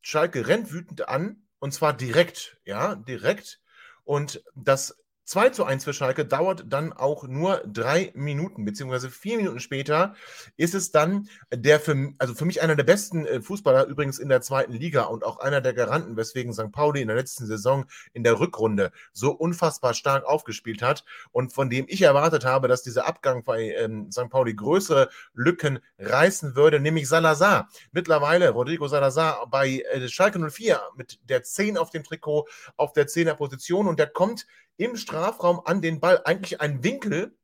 [0.00, 3.60] Schalke rennt wütend an und zwar direkt, ja, direkt.
[4.04, 4.96] Und das
[5.28, 10.14] 2 zu 1 für Schalke dauert dann auch nur drei Minuten, beziehungsweise vier Minuten später
[10.56, 14.30] ist es dann der für, also für mich einer der besten äh, Fußballer übrigens in
[14.30, 16.72] der zweiten Liga und auch einer der Garanten, weswegen St.
[16.72, 21.68] Pauli in der letzten Saison in der Rückrunde so unfassbar stark aufgespielt hat und von
[21.68, 24.30] dem ich erwartet habe, dass dieser Abgang bei ähm, St.
[24.30, 27.68] Pauli größere Lücken reißen würde, nämlich Salazar.
[27.92, 33.06] Mittlerweile Rodrigo Salazar bei äh, Schalke 04 mit der 10 auf dem Trikot auf der
[33.06, 34.46] 10er Position und der kommt
[34.78, 36.22] im Strafraum an den Ball.
[36.24, 37.36] Eigentlich ein Winkel,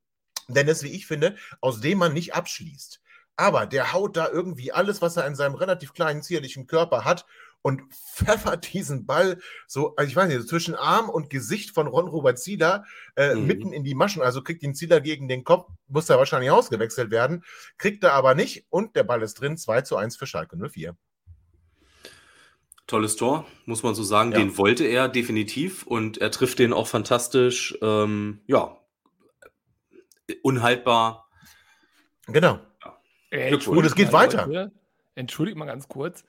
[0.48, 3.00] denn es, wie ich finde, aus dem man nicht abschließt.
[3.36, 7.26] Aber der haut da irgendwie alles, was er in seinem relativ kleinen, zierlichen Körper hat
[7.62, 7.82] und
[8.14, 12.84] pfeffert diesen Ball so, also ich weiß nicht, zwischen Arm und Gesicht von Ron-Robert Zieler
[13.16, 13.46] äh, mhm.
[13.46, 14.22] mitten in die Maschen.
[14.22, 17.44] Also kriegt ihn Zieler gegen den Kopf, muss er wahrscheinlich ausgewechselt werden,
[17.76, 20.96] kriegt er aber nicht und der Ball ist drin, 2 zu 1 für Schalke 04.
[22.86, 24.32] Tolles Tor, muss man so sagen.
[24.32, 24.38] Ja.
[24.38, 27.76] Den wollte er definitiv und er trifft den auch fantastisch.
[27.80, 28.78] Ähm, ja,
[30.42, 31.28] unhaltbar.
[32.26, 32.60] Genau.
[33.32, 33.56] Ja.
[33.66, 34.46] Und es geht weiter.
[34.46, 34.72] Leute,
[35.14, 36.24] entschuldigt mal ganz kurz.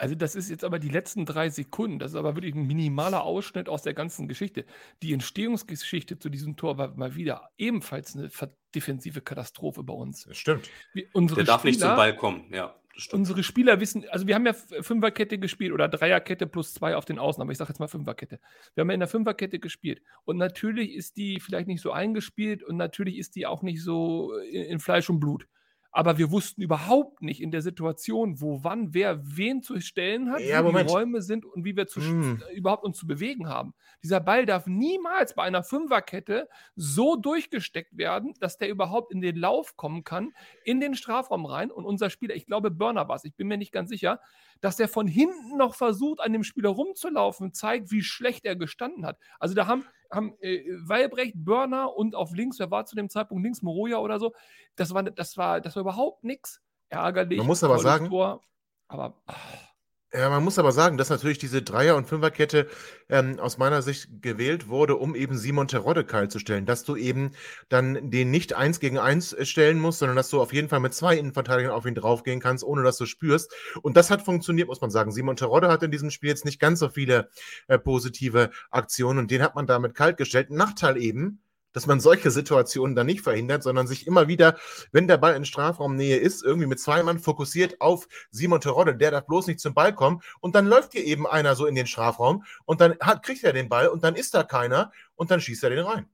[0.00, 1.98] Also, das ist jetzt aber die letzten drei Sekunden.
[1.98, 4.64] Das ist aber wirklich ein minimaler Ausschnitt aus der ganzen Geschichte.
[5.02, 8.30] Die Entstehungsgeschichte zu diesem Tor war mal wieder ebenfalls eine
[8.72, 10.24] defensive Katastrophe bei uns.
[10.24, 10.70] Das stimmt.
[10.92, 12.76] Wir, der darf Spieler, nicht zum Ball kommen, ja.
[13.12, 17.20] Unsere Spieler wissen, also wir haben ja Fünferkette gespielt oder Dreierkette plus zwei auf den
[17.20, 18.40] Außen, aber ich sage jetzt mal Fünferkette.
[18.74, 22.64] Wir haben ja in der Fünferkette gespielt und natürlich ist die vielleicht nicht so eingespielt
[22.64, 25.46] und natürlich ist die auch nicht so in, in Fleisch und Blut
[25.90, 30.40] aber wir wussten überhaupt nicht in der Situation, wo, wann, wer wen zu stellen hat,
[30.40, 32.42] ja, wie die Räume sind und wie wir zu, mm.
[32.54, 33.74] überhaupt uns zu bewegen haben.
[34.02, 39.36] Dieser Ball darf niemals bei einer Fünferkette so durchgesteckt werden, dass der überhaupt in den
[39.36, 40.32] Lauf kommen kann,
[40.64, 41.70] in den Strafraum rein.
[41.70, 44.20] Und unser Spieler, ich glaube, Burner war es, ich bin mir nicht ganz sicher,
[44.60, 49.06] dass der von hinten noch versucht, an dem Spieler rumzulaufen, zeigt, wie schlecht er gestanden
[49.06, 49.18] hat.
[49.38, 53.44] Also da haben, haben äh, Weilbrecht, Börner und auf links, wer war zu dem Zeitpunkt
[53.44, 54.34] links, Moroja oder so,
[54.76, 56.60] das war, das war, das war überhaupt nichts.
[56.90, 57.38] Ärgerlich.
[57.38, 58.40] Man muss aber sagen, Tor,
[58.88, 59.68] aber ach.
[60.10, 62.66] Ja, man muss aber sagen, dass natürlich diese Dreier- und Fünferkette
[63.10, 66.64] ähm, aus meiner Sicht gewählt wurde, um eben Simon Terodde kalt zu stellen.
[66.64, 67.32] Dass du eben
[67.68, 70.80] dann den nicht eins gegen eins äh, stellen musst, sondern dass du auf jeden Fall
[70.80, 73.52] mit zwei Innenverteidigern auf ihn draufgehen kannst, ohne dass du spürst.
[73.82, 75.12] Und das hat funktioniert, muss man sagen.
[75.12, 77.28] Simon Terodde hat in diesem Spiel jetzt nicht ganz so viele
[77.66, 80.48] äh, positive Aktionen und den hat man damit kalt gestellt.
[80.48, 81.42] Nachteil eben,
[81.72, 84.56] dass man solche Situationen dann nicht verhindert, sondern sich immer wieder,
[84.92, 89.10] wenn der Ball in Strafraumnähe ist, irgendwie mit zwei Mann fokussiert auf Simon Terodde, der
[89.10, 91.86] darf bloß nicht zum Ball kommen und dann läuft hier eben einer so in den
[91.86, 95.40] Strafraum und dann hat, kriegt er den Ball und dann ist da keiner und dann
[95.40, 96.06] schießt er den rein.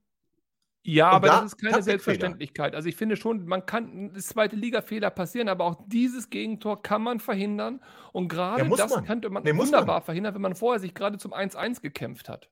[0.87, 1.81] Ja, Und aber da das ist keine.
[1.81, 2.75] Selbstverständlichkeit.
[2.75, 7.01] Also ich finde schon, man kann das zweite Liga-Fehler passieren, aber auch dieses Gegentor kann
[7.01, 7.81] man verhindern.
[8.13, 9.03] Und gerade muss das man.
[9.03, 9.81] könnte man Nee, muss man.
[9.81, 12.49] wunderbar verhindern, wenn man vorher sich gerade zum 1-1 gekämpft hat.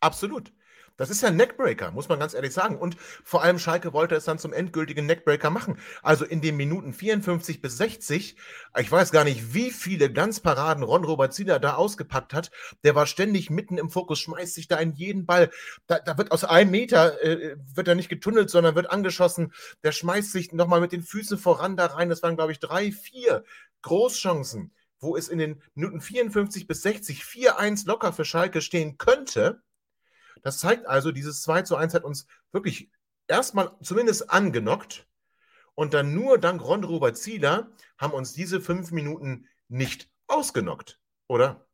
[0.00, 0.52] Absolut.
[0.96, 2.76] Das ist ja ein Neckbreaker, muss man ganz ehrlich sagen.
[2.76, 5.78] Und vor allem Schalke wollte es dann zum endgültigen Neckbreaker machen.
[6.02, 8.36] Also in den Minuten 54 bis 60,
[8.78, 12.50] ich weiß gar nicht, wie viele Glanzparaden Ron Robert Zieler da ausgepackt hat.
[12.84, 15.50] Der war ständig mitten im Fokus, schmeißt sich da in jeden Ball.
[15.86, 19.52] Da, da wird aus einem Meter, äh, wird er nicht getunnelt, sondern wird angeschossen.
[19.82, 22.08] Der schmeißt sich nochmal mit den Füßen voran da rein.
[22.08, 23.44] Das waren, glaube ich, drei, vier
[23.82, 29.62] Großchancen, wo es in den Minuten 54 bis 60 4-1 locker für Schalke stehen könnte.
[30.42, 32.90] Das zeigt also, dieses 2 zu 1 hat uns wirklich
[33.28, 35.06] erstmal zumindest angenockt.
[35.74, 41.66] Und dann nur dank Ron Robert Zieler haben uns diese fünf Minuten nicht ausgenockt, oder?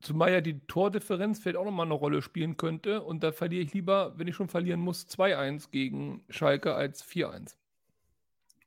[0.00, 3.02] Zumal ja die Tordifferenz vielleicht auch nochmal eine Rolle spielen könnte.
[3.02, 7.54] Und da verliere ich lieber, wenn ich schon verlieren muss, 2-1 gegen Schalke als 4-1.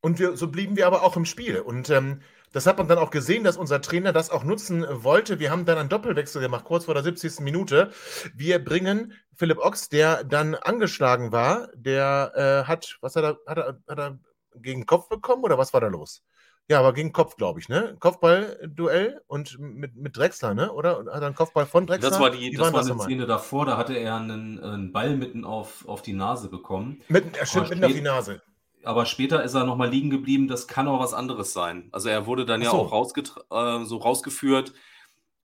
[0.02, 1.60] Und wir, so blieben wir aber auch im Spiel.
[1.60, 2.22] Und ähm,
[2.56, 5.40] das hat man dann auch gesehen, dass unser Trainer das auch nutzen wollte.
[5.40, 7.42] Wir haben dann einen Doppelwechsel gemacht, kurz vor der 70.
[7.42, 7.92] Minute.
[8.34, 13.58] Wir bringen Philipp Ochs, der dann angeschlagen war, der äh, hat, was hat er, hat
[13.58, 14.20] er, hat er
[14.56, 16.24] gegen den Kopf bekommen oder was war da los?
[16.70, 17.98] Ja, aber gegen Kopf, glaube ich, ne?
[18.00, 20.72] Kopfball-Duell und mit, mit Drexler, ne?
[20.72, 22.10] Oder hat er einen Kopfball von Drexler?
[22.10, 23.06] Das war die, Wie das war nochmal?
[23.06, 27.02] Szene davor, da hatte er einen, einen Ball mitten auf, auf die Nase bekommen.
[27.10, 28.42] Mit, er stimmt mitten auf die Nase.
[28.86, 31.90] Aber später ist er nochmal liegen geblieben, das kann auch was anderes sein.
[31.92, 32.78] Also er wurde dann Ach ja so.
[32.78, 34.74] auch rausgetr- äh, so rausgeführt.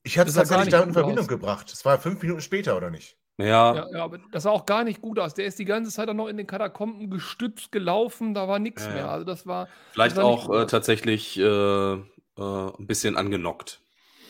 [0.04, 1.27] Ich hatte es tatsächlich nicht da in Verbindung aus.
[1.27, 1.71] gebracht.
[1.71, 3.17] Das war fünf Minuten später, oder nicht?
[3.38, 5.34] Ja, Ja, ja, aber das sah auch gar nicht gut aus.
[5.34, 8.84] Der ist die ganze Zeit dann noch in den Katakomben gestützt gelaufen, da war nichts
[8.84, 9.10] Ja, mehr.
[9.10, 9.67] Also das war.
[9.91, 11.99] vielleicht das nicht auch äh, tatsächlich äh, äh,
[12.38, 13.82] ein bisschen angenockt.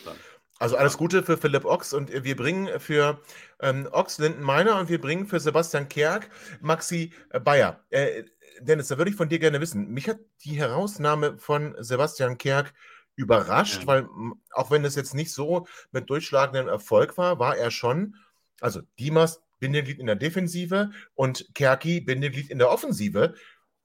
[0.04, 0.24] Dann.
[0.58, 3.20] Also alles Gute für Philipp Ochs und wir bringen für
[3.60, 7.80] ähm, Ochs Linden Meiner und wir bringen für Sebastian Kerk Maxi äh, Bayer.
[7.90, 8.24] Äh,
[8.64, 9.88] Dennis, da würde ich von dir gerne wissen.
[9.88, 12.72] Mich hat die Herausnahme von Sebastian Kerk
[13.16, 13.86] überrascht, Ja.
[13.86, 14.08] weil
[14.52, 18.16] auch wenn es jetzt nicht so mit durchschlagendem Erfolg war, war er schon,
[18.60, 23.34] also Dimas Bindeglied in der Defensive und Kerki Bindeglied in der Offensive.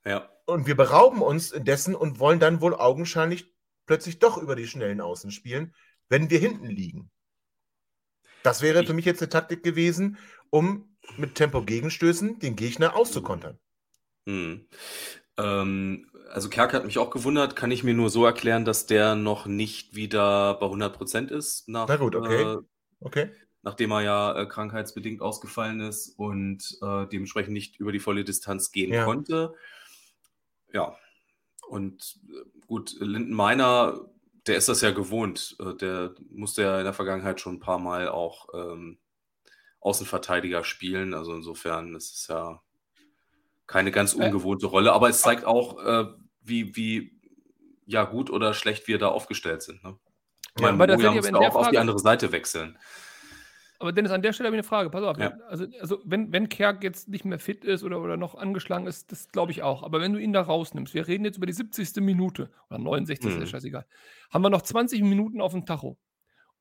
[0.06, 0.30] Ja.
[0.46, 3.54] Und wir berauben uns dessen und wollen dann wohl augenscheinlich
[3.86, 5.76] plötzlich doch über die schnellen Außen spielen,
[6.10, 7.12] wenn wir hinten liegen.
[8.44, 10.18] Das wäre für mich jetzt eine Taktik gewesen,
[10.50, 13.60] um mit Tempo-Gegenstößen den Gegner auszukontern.
[14.28, 14.68] Hm.
[15.38, 19.16] Ähm, also Kerk hat mich auch gewundert, kann ich mir nur so erklären, dass der
[19.16, 22.42] noch nicht wieder bei 100% ist, nach, Na gut, okay.
[22.44, 22.58] äh,
[23.00, 23.32] Okay?
[23.62, 28.72] nachdem er ja äh, krankheitsbedingt ausgefallen ist und äh, dementsprechend nicht über die volle Distanz
[28.72, 29.06] gehen Ja.
[29.06, 29.54] konnte.
[30.74, 30.98] Ja,
[31.70, 34.10] und äh, gut, Linden Meiner,
[34.48, 35.56] der ist das ja gewohnt.
[35.60, 39.00] Äh, der musste ja in der Vergangenheit schon ein paar Mal auch ähm,
[39.80, 41.14] Außenverteidiger spielen.
[41.14, 42.62] Also insofern ist es ja
[43.68, 44.94] keine ganz Äh, ungewohnte Rolle.
[44.94, 46.06] Aber es zeigt auch, äh,
[46.42, 47.20] wie, wie
[47.86, 49.84] ja, gut oder schlecht wir da aufgestellt sind.
[49.84, 49.98] Ne?
[50.60, 52.78] Ja, das Moja muss der auch auf die Frage- andere Seite wechseln.
[53.80, 54.90] Aber Dennis, an der Stelle habe ich eine Frage.
[54.90, 55.20] Pass auf.
[55.20, 55.34] Ja.
[55.50, 59.12] Also, also wenn, wenn Kerk jetzt nicht mehr fit ist oder, oder noch angeschlagen ist,
[59.12, 59.84] das glaube ich auch.
[59.84, 61.98] Aber wenn du ihn da rausnimmst, wir reden jetzt über die 70.
[61.98, 63.36] Minute oder 69.
[63.36, 63.42] Mhm.
[63.44, 63.86] ist scheißegal,
[64.32, 66.00] haben wir noch 20 Minuten auf dem Tacho.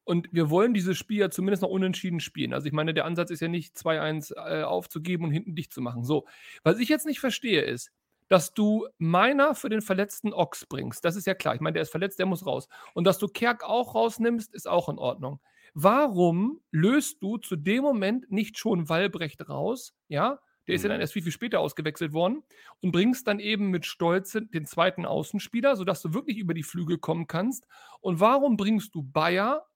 [0.06, 2.54] Und wir wollen dieses Spiel ja zumindest noch unentschieden spielen.
[2.54, 5.80] Also ich meine, der Ansatz ist ja nicht 2-1 äh, aufzugeben und hinten dicht zu
[5.80, 6.04] machen.
[6.04, 6.26] So,
[6.62, 7.90] was ich jetzt nicht verstehe ist,
[8.28, 11.04] dass du Meiner für den verletzten Ochs bringst.
[11.04, 11.56] Das ist ja klar.
[11.56, 12.68] Ich meine, der ist verletzt, der muss raus.
[12.94, 15.40] Und dass du Kerk auch rausnimmst, ist auch in Ordnung.
[15.74, 19.92] Warum löst du zu dem Moment nicht schon Wallbrecht raus?
[20.08, 21.02] Ja, der ist ja dann Mhm.
[21.02, 22.42] erst viel, viel später ausgewechselt worden
[22.80, 26.98] und bringst dann eben mit Stolze den zweiten Außenspieler, sodass du wirklich über die Flügel
[26.98, 27.66] kommen kannst.
[28.00, 29.66] Und warum bringst du Bayer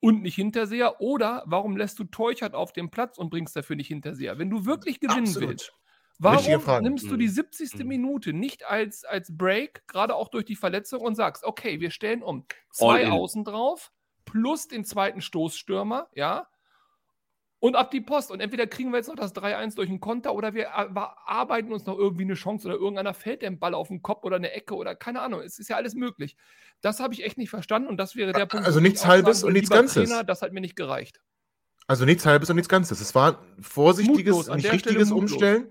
[0.00, 1.00] und nicht Hinterseher?
[1.00, 4.38] Oder warum lässt du Teuchert auf dem Platz und bringst dafür nicht Hinterseher?
[4.38, 5.72] Wenn du wirklich gewinnen willst,
[6.22, 7.32] Richtige Warum nimmst du die Mhm.
[7.32, 7.74] 70.
[7.78, 7.86] Mhm.
[7.86, 12.22] Minute nicht als, als Break, gerade auch durch die Verletzung, und sagst, okay, wir stellen
[12.22, 13.08] um zwei.
[13.08, 13.90] Außen drauf,
[14.26, 16.46] plus den zweiten Stoßstürmer, ja,
[17.60, 18.30] und ab die Post.
[18.30, 21.72] Und entweder kriegen wir jetzt noch das 3-1 durch einen Konter oder wir ar- arbeiten
[21.72, 24.50] uns noch irgendwie eine Chance oder irgendeiner fällt dem Ball auf den Kopf oder eine
[24.52, 25.40] Ecke oder keine Ahnung.
[25.40, 26.36] Es ist ja alles möglich.
[26.80, 28.66] Das habe ich echt nicht verstanden und das wäre der Punkt.
[28.66, 30.08] also nichts Halbes und nichts Ganzes.
[30.08, 31.20] Trainer, das hat mir nicht gereicht.
[31.86, 33.00] Also nichts Halbes und nichts Ganzes.
[33.00, 35.10] Es war ein vorsichtiges, Mutlos, nicht richtiges.
[35.10, 35.68] Umstellen.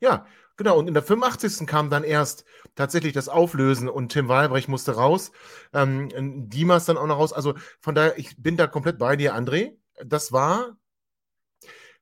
[0.00, 0.78] Ja, genau.
[0.78, 1.66] Und in der 85.
[1.66, 5.32] kam dann erst tatsächlich das Auflösen und Tim Walbrecht musste raus.
[5.72, 6.10] Ähm,
[6.50, 7.32] Dimas dann auch noch raus.
[7.32, 9.76] Also von daher, ich bin da komplett bei dir, André.
[10.04, 10.76] Das war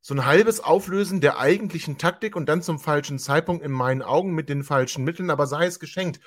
[0.06, 4.34] so ein halbes Auflösen der eigentlichen Taktik und dann zum falschen Zeitpunkt in meinen Augen
[4.34, 6.20] mit den falschen Mitteln, aber sei es geschenkt.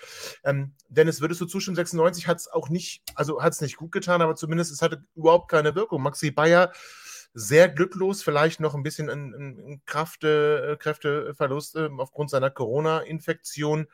[0.43, 1.75] Ähm, Dennis, würdest du zustimmen?
[1.75, 5.03] 96 hat es auch nicht, also hat es nicht gut getan, aber zumindest es hatte
[5.13, 6.01] überhaupt keine Wirkung.
[6.01, 6.71] Maxi Bayer
[7.35, 13.85] sehr glücklos, vielleicht noch ein bisschen ein, Kraft, äh, Kräfteverlust äh, aufgrund seiner Corona-Infektion.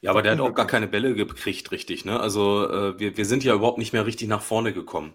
[0.00, 2.04] Ja, aber der hat auch gar keine Bälle gekriegt, richtig.
[2.04, 2.18] Ne?
[2.18, 5.14] Also äh, wir, wir sind ja überhaupt nicht mehr richtig nach vorne gekommen.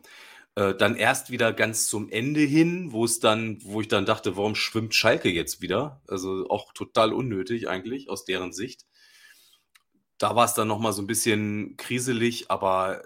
[0.57, 4.37] Äh, dann erst wieder ganz zum Ende hin, wo es dann, wo ich dann dachte,
[4.37, 6.01] warum schwimmt Schalke jetzt wieder?
[6.07, 8.83] Also auch total unnötig eigentlich aus deren Sicht.
[10.17, 13.03] Da war es dann nochmal so ein bisschen kriselig, aber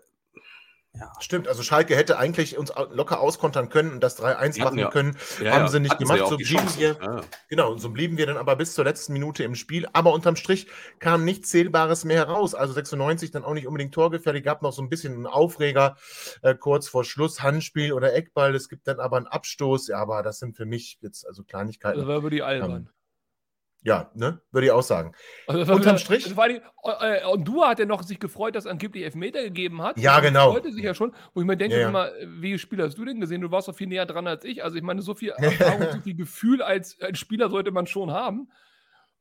[0.94, 1.10] ja.
[1.20, 4.90] Stimmt, also Schalke hätte eigentlich uns locker auskontern können und das 3-1 machen ja.
[4.90, 5.16] können.
[5.42, 6.20] Ja, haben sie nicht gemacht.
[6.20, 9.56] Sie so blieben wir, genau, so blieben wir dann aber bis zur letzten Minute im
[9.56, 9.88] Spiel.
[9.94, 10.68] Aber unterm Strich
[11.00, 12.54] kam nichts Zählbares mehr heraus.
[12.56, 14.44] Also 96 dann auch nicht unbedingt torgefährlich.
[14.44, 15.96] Gab noch so ein bisschen einen Aufreger
[16.42, 18.54] äh, kurz vor Schluss, Handspiel oder Eckball.
[18.54, 19.88] Es gibt dann aber einen Abstoß.
[19.88, 22.00] Ja, aber das sind für mich jetzt also Kleinigkeiten.
[22.00, 22.72] Das war über die albern.
[22.72, 22.90] Ähm,
[23.84, 24.42] ja, ne?
[24.52, 25.14] Würde ich auch sagen.
[25.48, 26.24] Also Unterm Strich.
[26.24, 29.42] Das war die, äh, und du hat ja noch sich gefreut, dass es angeblich Elfmeter
[29.42, 29.98] gegeben hat.
[29.98, 30.52] Ja, genau.
[30.52, 31.16] Freute sich ja schon.
[31.34, 31.90] Wo ich mir denke, ja, ja.
[31.90, 33.42] Immer, wie Spiel hast du denn gesehen?
[33.42, 34.64] Du warst doch viel näher dran als ich.
[34.64, 38.12] Also ich meine, so viel Erfahrung, so viel Gefühl als, als Spieler sollte man schon
[38.12, 38.50] haben.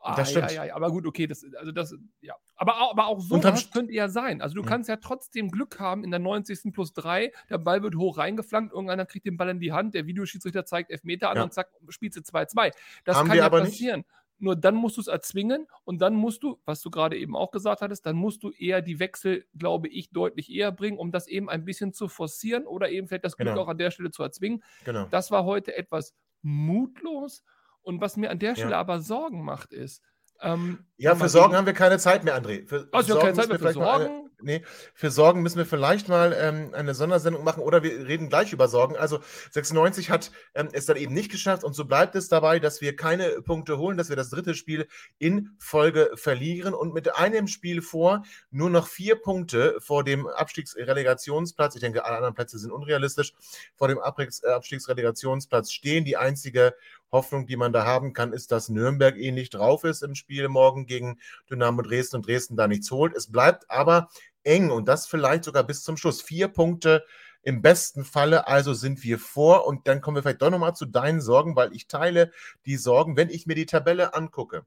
[0.02, 0.50] Ah, das stimmt.
[0.52, 2.34] Ja, ja, aber gut, okay, das, also das, ja.
[2.56, 4.40] Aber, aber auch so könnte ja sein.
[4.40, 4.66] Also du mhm.
[4.66, 6.72] kannst ja trotzdem Glück haben in der 90.
[6.72, 10.06] plus 3, der Ball wird hoch reingeflankt, irgendeiner kriegt den Ball in die Hand, der
[10.06, 11.42] Videoschiedsrichter zeigt Elfmeter an ja.
[11.42, 12.72] und zack, spielst du 2-2.
[13.04, 14.00] Das haben kann ja passieren.
[14.00, 14.19] Nicht.
[14.40, 17.50] Nur dann musst du es erzwingen und dann musst du, was du gerade eben auch
[17.50, 21.28] gesagt hattest, dann musst du eher die Wechsel, glaube ich, deutlich eher bringen, um das
[21.28, 23.62] eben ein bisschen zu forcieren oder eben vielleicht das Glück genau.
[23.62, 24.62] auch an der Stelle zu erzwingen.
[24.84, 25.06] Genau.
[25.10, 27.44] Das war heute etwas mutlos.
[27.82, 28.80] Und was mir an der Stelle ja.
[28.80, 30.02] aber Sorgen macht, ist,
[30.42, 32.66] ähm, ja, für Sorgen haben wir keine Zeit mehr, André.
[32.66, 34.29] Für also Sorgen keine Zeit mehr für Sorgen?
[34.42, 34.62] Nee,
[34.94, 38.68] für Sorgen müssen wir vielleicht mal ähm, eine Sondersendung machen oder wir reden gleich über
[38.68, 38.96] Sorgen.
[38.96, 42.80] Also 96 hat ähm, es dann eben nicht geschafft und so bleibt es dabei, dass
[42.80, 44.86] wir keine Punkte holen, dass wir das dritte Spiel
[45.18, 51.74] in Folge verlieren und mit einem Spiel vor nur noch vier Punkte vor dem Abstiegsrelegationsplatz,
[51.74, 53.34] ich denke, alle anderen Plätze sind unrealistisch,
[53.76, 56.04] vor dem äh, Abstiegsrelegationsplatz stehen.
[56.04, 56.74] Die einzige
[57.12, 60.86] Hoffnung, die man da haben kann, ist, dass Nürnberg ähnlich drauf ist im Spiel morgen
[60.86, 61.18] gegen
[61.50, 63.14] Dynamo Dresden und Dresden da nichts holt.
[63.14, 64.08] Es bleibt aber
[64.44, 66.22] eng und das vielleicht sogar bis zum Schluss.
[66.22, 67.04] Vier Punkte
[67.42, 70.86] im besten Falle, also sind wir vor und dann kommen wir vielleicht doch nochmal zu
[70.86, 72.32] deinen Sorgen, weil ich teile
[72.66, 74.66] die Sorgen, wenn ich mir die Tabelle angucke.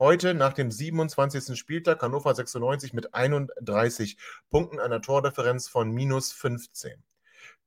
[0.00, 1.58] Heute nach dem 27.
[1.58, 4.16] Spieltag Hannover 96 mit 31
[4.50, 7.02] Punkten, einer Tordifferenz von minus 15.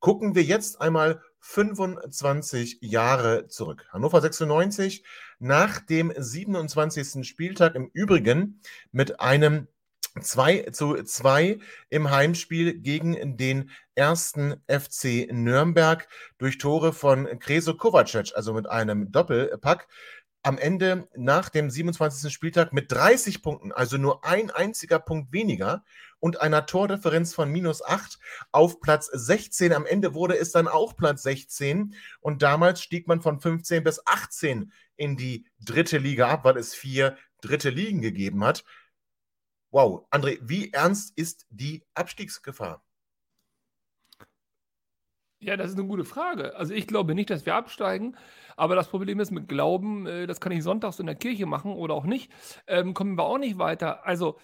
[0.02, 3.86] Gucken wir jetzt einmal 25 Jahre zurück.
[3.92, 5.06] Hannover 96
[5.38, 7.24] nach dem 27.
[7.26, 8.62] Spieltag im Übrigen
[8.92, 9.68] mit einem
[10.20, 11.60] 2 zu 2
[11.90, 16.08] im Heimspiel gegen den ersten FC Nürnberg
[16.40, 19.88] durch Tore von Kreso Kovacic, also mit einem Doppelpack
[20.42, 22.34] am Ende nach dem 27.
[22.34, 25.84] Spieltag mit 30 Punkten, also nur ein einziger Punkt weniger
[26.22, 28.18] und einer Tordifferenz von minus 8
[28.54, 29.74] auf Platz 16.
[29.74, 34.06] Am Ende wurde es dann auch Platz 16 und damals stieg man von 15 bis
[34.06, 38.64] 18 in die dritte Liga ab, weil es vier dritte Ligen gegeben hat.
[39.72, 42.84] Wow, André, wie ernst ist die Abstiegsgefahr?
[45.40, 46.56] Ja, das ist eine gute Frage.
[46.56, 48.16] Also ich glaube nicht, dass wir absteigen,
[48.56, 51.74] aber das Problem ist mit Glauben, äh, das kann ich sonntags in der Kirche machen
[51.74, 52.32] oder auch nicht,
[52.68, 54.06] ähm, kommen wir auch nicht weiter.
[54.06, 54.38] Also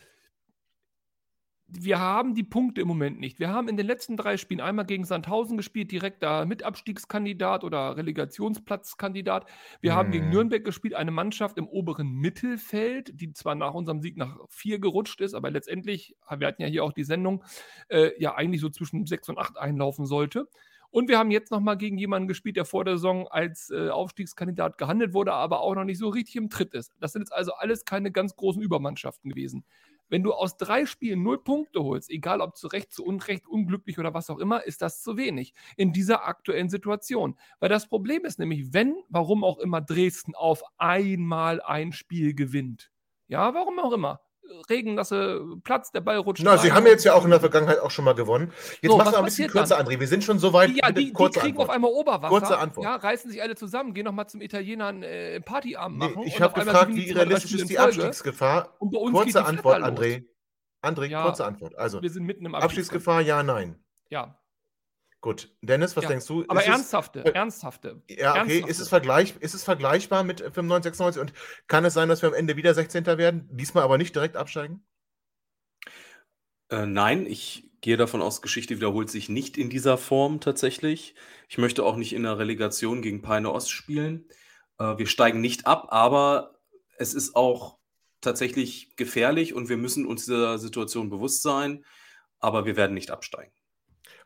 [1.69, 3.39] wir haben die Punkte im Moment nicht.
[3.39, 7.97] Wir haben in den letzten drei Spielen einmal gegen Sandhausen gespielt, direkt da Mitabstiegskandidat oder
[7.97, 9.45] Relegationsplatzkandidat.
[9.81, 9.95] Wir mhm.
[9.95, 10.31] haben gegen mhm.
[10.31, 15.19] Nürnberg gespielt, eine Mannschaft im oberen Mittelfeld, die zwar nach unserem Sieg nach vier gerutscht
[15.19, 17.43] ist, aber letztendlich, wir hatten ja hier auch die Sendung,
[17.89, 20.47] äh, ja eigentlich so zwischen sechs und acht einlaufen sollte.
[20.89, 24.77] Und wir haben jetzt nochmal gegen jemanden gespielt, der vor der Saison als äh, Aufstiegskandidat
[24.77, 26.93] gehandelt wurde, aber auch noch nicht so richtig im Tritt ist.
[27.01, 29.65] Das sind jetzt also alles keine ganz großen Übermannschaften gewesen.
[30.09, 33.99] Wenn du aus drei Spielen null Punkte holst, egal ob zu Recht, zu Unrecht, unglücklich
[33.99, 37.37] oder was auch immer, ist das zu wenig in dieser aktuellen Situation.
[37.59, 42.91] Weil das Problem ist nämlich, wenn, warum auch immer Dresden auf einmal ein Spiel gewinnt.
[43.27, 44.21] Ja, warum auch immer.
[44.69, 46.43] Regennasse Platz, der Ball rutscht.
[46.43, 46.59] Na, rein.
[46.59, 48.51] sie haben jetzt ja auch in der Vergangenheit auch schon mal gewonnen.
[48.81, 49.87] Jetzt so, mach mal ein bisschen kürzer, dann?
[49.87, 49.99] André.
[49.99, 50.71] Wir sind schon so weit.
[50.71, 51.69] Ja, die, die kriegen Antwort.
[51.69, 52.29] auf einmal Oberwasser.
[52.29, 52.85] Kurze Antwort.
[52.85, 56.13] Ja, reißen sich alle zusammen, gehen nochmal zum Italiener einen äh, Partyabend machen.
[56.17, 58.77] Nee, ich habe gefragt, wie realistisch ist die Abstiegsgefahr?
[58.79, 60.25] Kurze Antwort, André.
[60.81, 61.75] André, ja, kurze Antwort.
[61.77, 63.79] Also, wir sind mitten im Abstiegsgefahr, ja, nein.
[64.09, 64.39] Ja.
[65.21, 65.51] Gut.
[65.61, 66.09] Dennis, was ja.
[66.09, 66.45] denkst du?
[66.47, 68.01] Aber ist ernsthafte, es, ernsthafte.
[68.07, 68.39] Ja, okay.
[68.39, 68.69] Ernsthafte.
[68.69, 71.33] Ist, es vergleich, ist es vergleichbar mit 95, 96 und
[71.67, 73.05] kann es sein, dass wir am Ende wieder 16.
[73.05, 74.85] werden, diesmal aber nicht direkt absteigen?
[76.69, 81.15] Äh, nein, ich gehe davon aus, Geschichte wiederholt sich nicht in dieser Form tatsächlich.
[81.49, 84.27] Ich möchte auch nicht in der Relegation gegen Peine Ost spielen.
[84.77, 86.59] Äh, wir steigen nicht ab, aber
[86.97, 87.77] es ist auch
[88.21, 91.85] tatsächlich gefährlich und wir müssen uns dieser Situation bewusst sein,
[92.39, 93.51] aber wir werden nicht absteigen.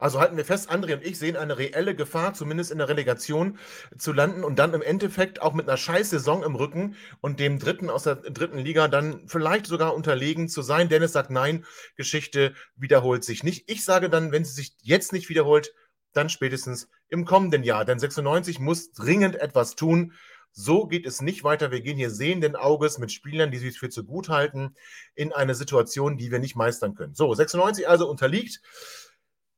[0.02, 3.60] Also halten wir fest, André und ich sehen eine reelle Gefahr, zumindest in der Relegation
[4.00, 7.60] zu landen und dann im Endeffekt auch mit einer scheiß Saison im Rücken und dem
[7.60, 10.90] Dritten aus der dritten Liga dann vielleicht sogar unterlegen zu sein.
[10.90, 11.66] Dennis sagt nein,
[11.98, 13.70] Geschichte wiederholt sich nicht.
[13.70, 15.72] Ich sage dann, wenn sie sich jetzt nicht wiederholt,
[16.14, 17.86] dann spätestens im kommenden Jahr.
[17.86, 20.14] Denn 96 muss dringend etwas tun.
[20.52, 21.70] So geht es nicht weiter.
[21.70, 24.76] Wir gehen hier sehenden Auges mit Spielern, die sich für zu gut halten,
[25.14, 27.14] in eine Situation, die wir nicht meistern können.
[27.14, 28.62] So, 96 also unterliegt.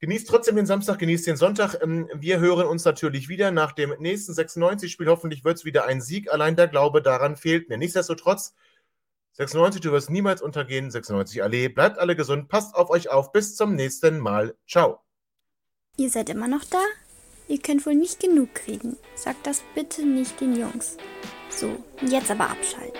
[0.04, 1.82] Genießt trotzdem den Samstag, genießt den Sonntag.
[1.82, 5.08] Ähm, wir hören uns natürlich wieder nach dem nächsten 96-Spiel.
[5.08, 6.30] Hoffentlich wird es wieder ein Sieg.
[6.30, 7.78] Allein der Glaube daran fehlt mir.
[7.78, 8.54] Nichtsdestotrotz,
[9.32, 10.92] 96, du wirst niemals untergehen.
[10.92, 13.32] 96 Allee, bleibt alle gesund, passt auf euch auf.
[13.32, 14.58] Bis zum nächsten Mal.
[14.68, 15.00] Ciao.
[15.96, 16.84] Ihr seid immer noch da?
[17.48, 18.98] Ihr könnt wohl nicht genug kriegen.
[19.16, 20.98] Sagt das bitte nicht den Jungs.
[21.50, 23.00] So, jetzt aber abschalten.